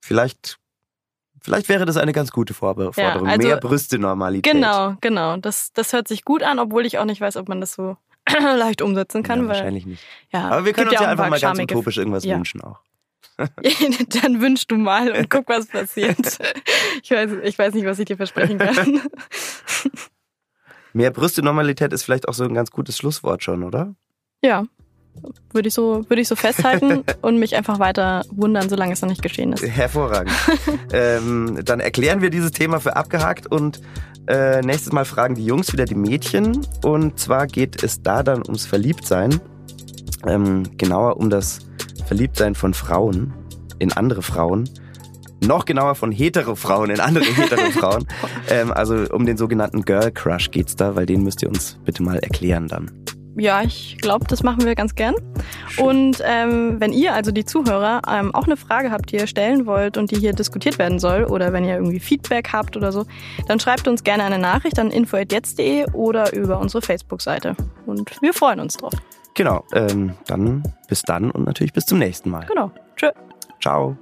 vielleicht, 0.00 0.58
vielleicht 1.40 1.68
wäre 1.68 1.84
das 1.84 1.96
eine 1.96 2.12
ganz 2.12 2.30
gute 2.30 2.54
Forderung. 2.54 2.92
also- 2.96 3.46
Mehr 3.46 3.56
Brüste-Normalität. 3.58 4.52
genau, 4.52 4.94
genau. 5.00 5.36
Das, 5.36 5.72
das 5.72 5.92
hört 5.92 6.08
sich 6.08 6.24
gut 6.24 6.42
an, 6.42 6.58
obwohl 6.58 6.86
ich 6.86 6.98
auch 6.98 7.04
nicht 7.04 7.20
weiß, 7.20 7.36
ob 7.36 7.48
man 7.48 7.60
das 7.60 7.74
so 7.74 7.96
leicht 8.56 8.82
umsetzen 8.82 9.22
kann. 9.22 9.40
ja, 9.40 9.44
weil, 9.44 9.56
wahrscheinlich 9.56 9.86
nicht. 9.86 10.02
ja, 10.32 10.48
Aber 10.48 10.64
wir 10.64 10.72
können 10.72 10.88
uns 10.88 11.00
ja 11.00 11.08
einfach 11.08 11.28
mal 11.28 11.40
ganz 11.40 11.58
utopisch 11.58 11.98
irgendwas 11.98 12.24
wünschen 12.24 12.60
auch. 12.62 12.80
Dann 13.36 14.40
wünsch 14.40 14.66
du 14.68 14.76
mal 14.76 15.10
und 15.10 15.28
guck, 15.28 15.48
was 15.48 15.66
passiert. 15.66 16.38
Ich 17.02 17.10
weiß, 17.10 17.32
ich 17.42 17.58
weiß 17.58 17.74
nicht, 17.74 17.84
was 17.84 17.98
ich 17.98 18.06
dir 18.06 18.16
versprechen 18.16 18.56
kann. 18.56 19.02
Mehr 20.94 21.10
Brüste-Normalität 21.10 21.92
ist 21.92 22.04
vielleicht 22.04 22.28
auch 22.28 22.32
so 22.32 22.44
ein 22.44 22.54
ganz 22.54 22.70
gutes 22.70 22.96
Schlusswort 22.96 23.42
schon, 23.42 23.62
oder? 23.62 23.94
Ja, 24.42 24.64
würde 25.52 25.68
ich 25.68 25.74
so, 25.74 26.08
würde 26.08 26.22
ich 26.22 26.28
so 26.28 26.36
festhalten 26.36 27.04
und 27.20 27.38
mich 27.38 27.56
einfach 27.56 27.78
weiter 27.78 28.24
wundern, 28.30 28.68
solange 28.68 28.92
es 28.94 29.02
noch 29.02 29.08
nicht 29.08 29.22
geschehen 29.22 29.52
ist. 29.52 29.62
Hervorragend. 29.62 30.32
ähm, 30.92 31.60
dann 31.64 31.80
erklären 31.80 32.22
wir 32.22 32.30
dieses 32.30 32.52
Thema 32.52 32.80
für 32.80 32.96
abgehakt 32.96 33.46
und 33.46 33.80
äh, 34.26 34.62
nächstes 34.62 34.92
Mal 34.92 35.04
fragen 35.04 35.34
die 35.34 35.44
Jungs 35.44 35.72
wieder 35.72 35.84
die 35.84 35.94
Mädchen. 35.94 36.66
Und 36.82 37.18
zwar 37.18 37.46
geht 37.46 37.82
es 37.82 38.02
da 38.02 38.22
dann 38.22 38.42
ums 38.42 38.66
Verliebtsein. 38.66 39.40
Ähm, 40.26 40.62
genauer 40.76 41.18
um 41.18 41.30
das 41.30 41.58
Verliebtsein 42.06 42.54
von 42.54 42.74
Frauen 42.74 43.34
in 43.78 43.92
andere 43.92 44.22
Frauen. 44.22 44.68
Noch 45.44 45.66
genauer 45.66 45.94
von 45.94 46.10
hetero 46.10 46.54
Frauen 46.54 46.90
in 46.90 47.00
andere 47.00 47.24
hetero 47.36 47.70
Frauen. 47.70 48.06
Ähm, 48.48 48.72
also 48.72 49.06
um 49.12 49.26
den 49.26 49.36
sogenannten 49.36 49.82
Girl 49.82 50.10
Crush 50.10 50.50
geht's 50.50 50.76
da, 50.76 50.96
weil 50.96 51.06
den 51.06 51.22
müsst 51.22 51.42
ihr 51.42 51.48
uns 51.48 51.78
bitte 51.84 52.02
mal 52.02 52.18
erklären 52.18 52.68
dann. 52.68 53.03
Ja, 53.36 53.62
ich 53.62 53.98
glaube, 54.00 54.26
das 54.28 54.42
machen 54.42 54.64
wir 54.64 54.74
ganz 54.74 54.94
gern. 54.94 55.14
Und 55.78 56.22
ähm, 56.24 56.80
wenn 56.80 56.92
ihr, 56.92 57.14
also 57.14 57.32
die 57.32 57.44
Zuhörer, 57.44 58.02
ähm, 58.08 58.34
auch 58.34 58.44
eine 58.44 58.56
Frage 58.56 58.90
habt, 58.90 59.10
die 59.10 59.16
ihr 59.16 59.26
stellen 59.26 59.66
wollt 59.66 59.96
und 59.96 60.10
die 60.10 60.16
hier 60.16 60.32
diskutiert 60.32 60.78
werden 60.78 60.98
soll, 60.98 61.24
oder 61.24 61.52
wenn 61.52 61.64
ihr 61.64 61.74
irgendwie 61.74 62.00
Feedback 62.00 62.52
habt 62.52 62.76
oder 62.76 62.92
so, 62.92 63.06
dann 63.48 63.58
schreibt 63.58 63.88
uns 63.88 64.04
gerne 64.04 64.24
eine 64.24 64.38
Nachricht 64.38 64.78
an 64.78 64.90
info.jetzt.de 64.90 65.86
oder 65.92 66.32
über 66.32 66.58
unsere 66.58 66.82
Facebook-Seite. 66.82 67.56
Und 67.86 68.10
wir 68.20 68.32
freuen 68.32 68.60
uns 68.60 68.76
drauf. 68.76 68.92
Genau, 69.34 69.64
ähm, 69.72 70.14
dann 70.26 70.62
bis 70.88 71.02
dann 71.02 71.30
und 71.30 71.44
natürlich 71.44 71.72
bis 71.72 71.86
zum 71.86 71.98
nächsten 71.98 72.30
Mal. 72.30 72.46
Genau. 72.46 72.70
Tschö. 72.96 73.10
Ciao. 73.60 73.96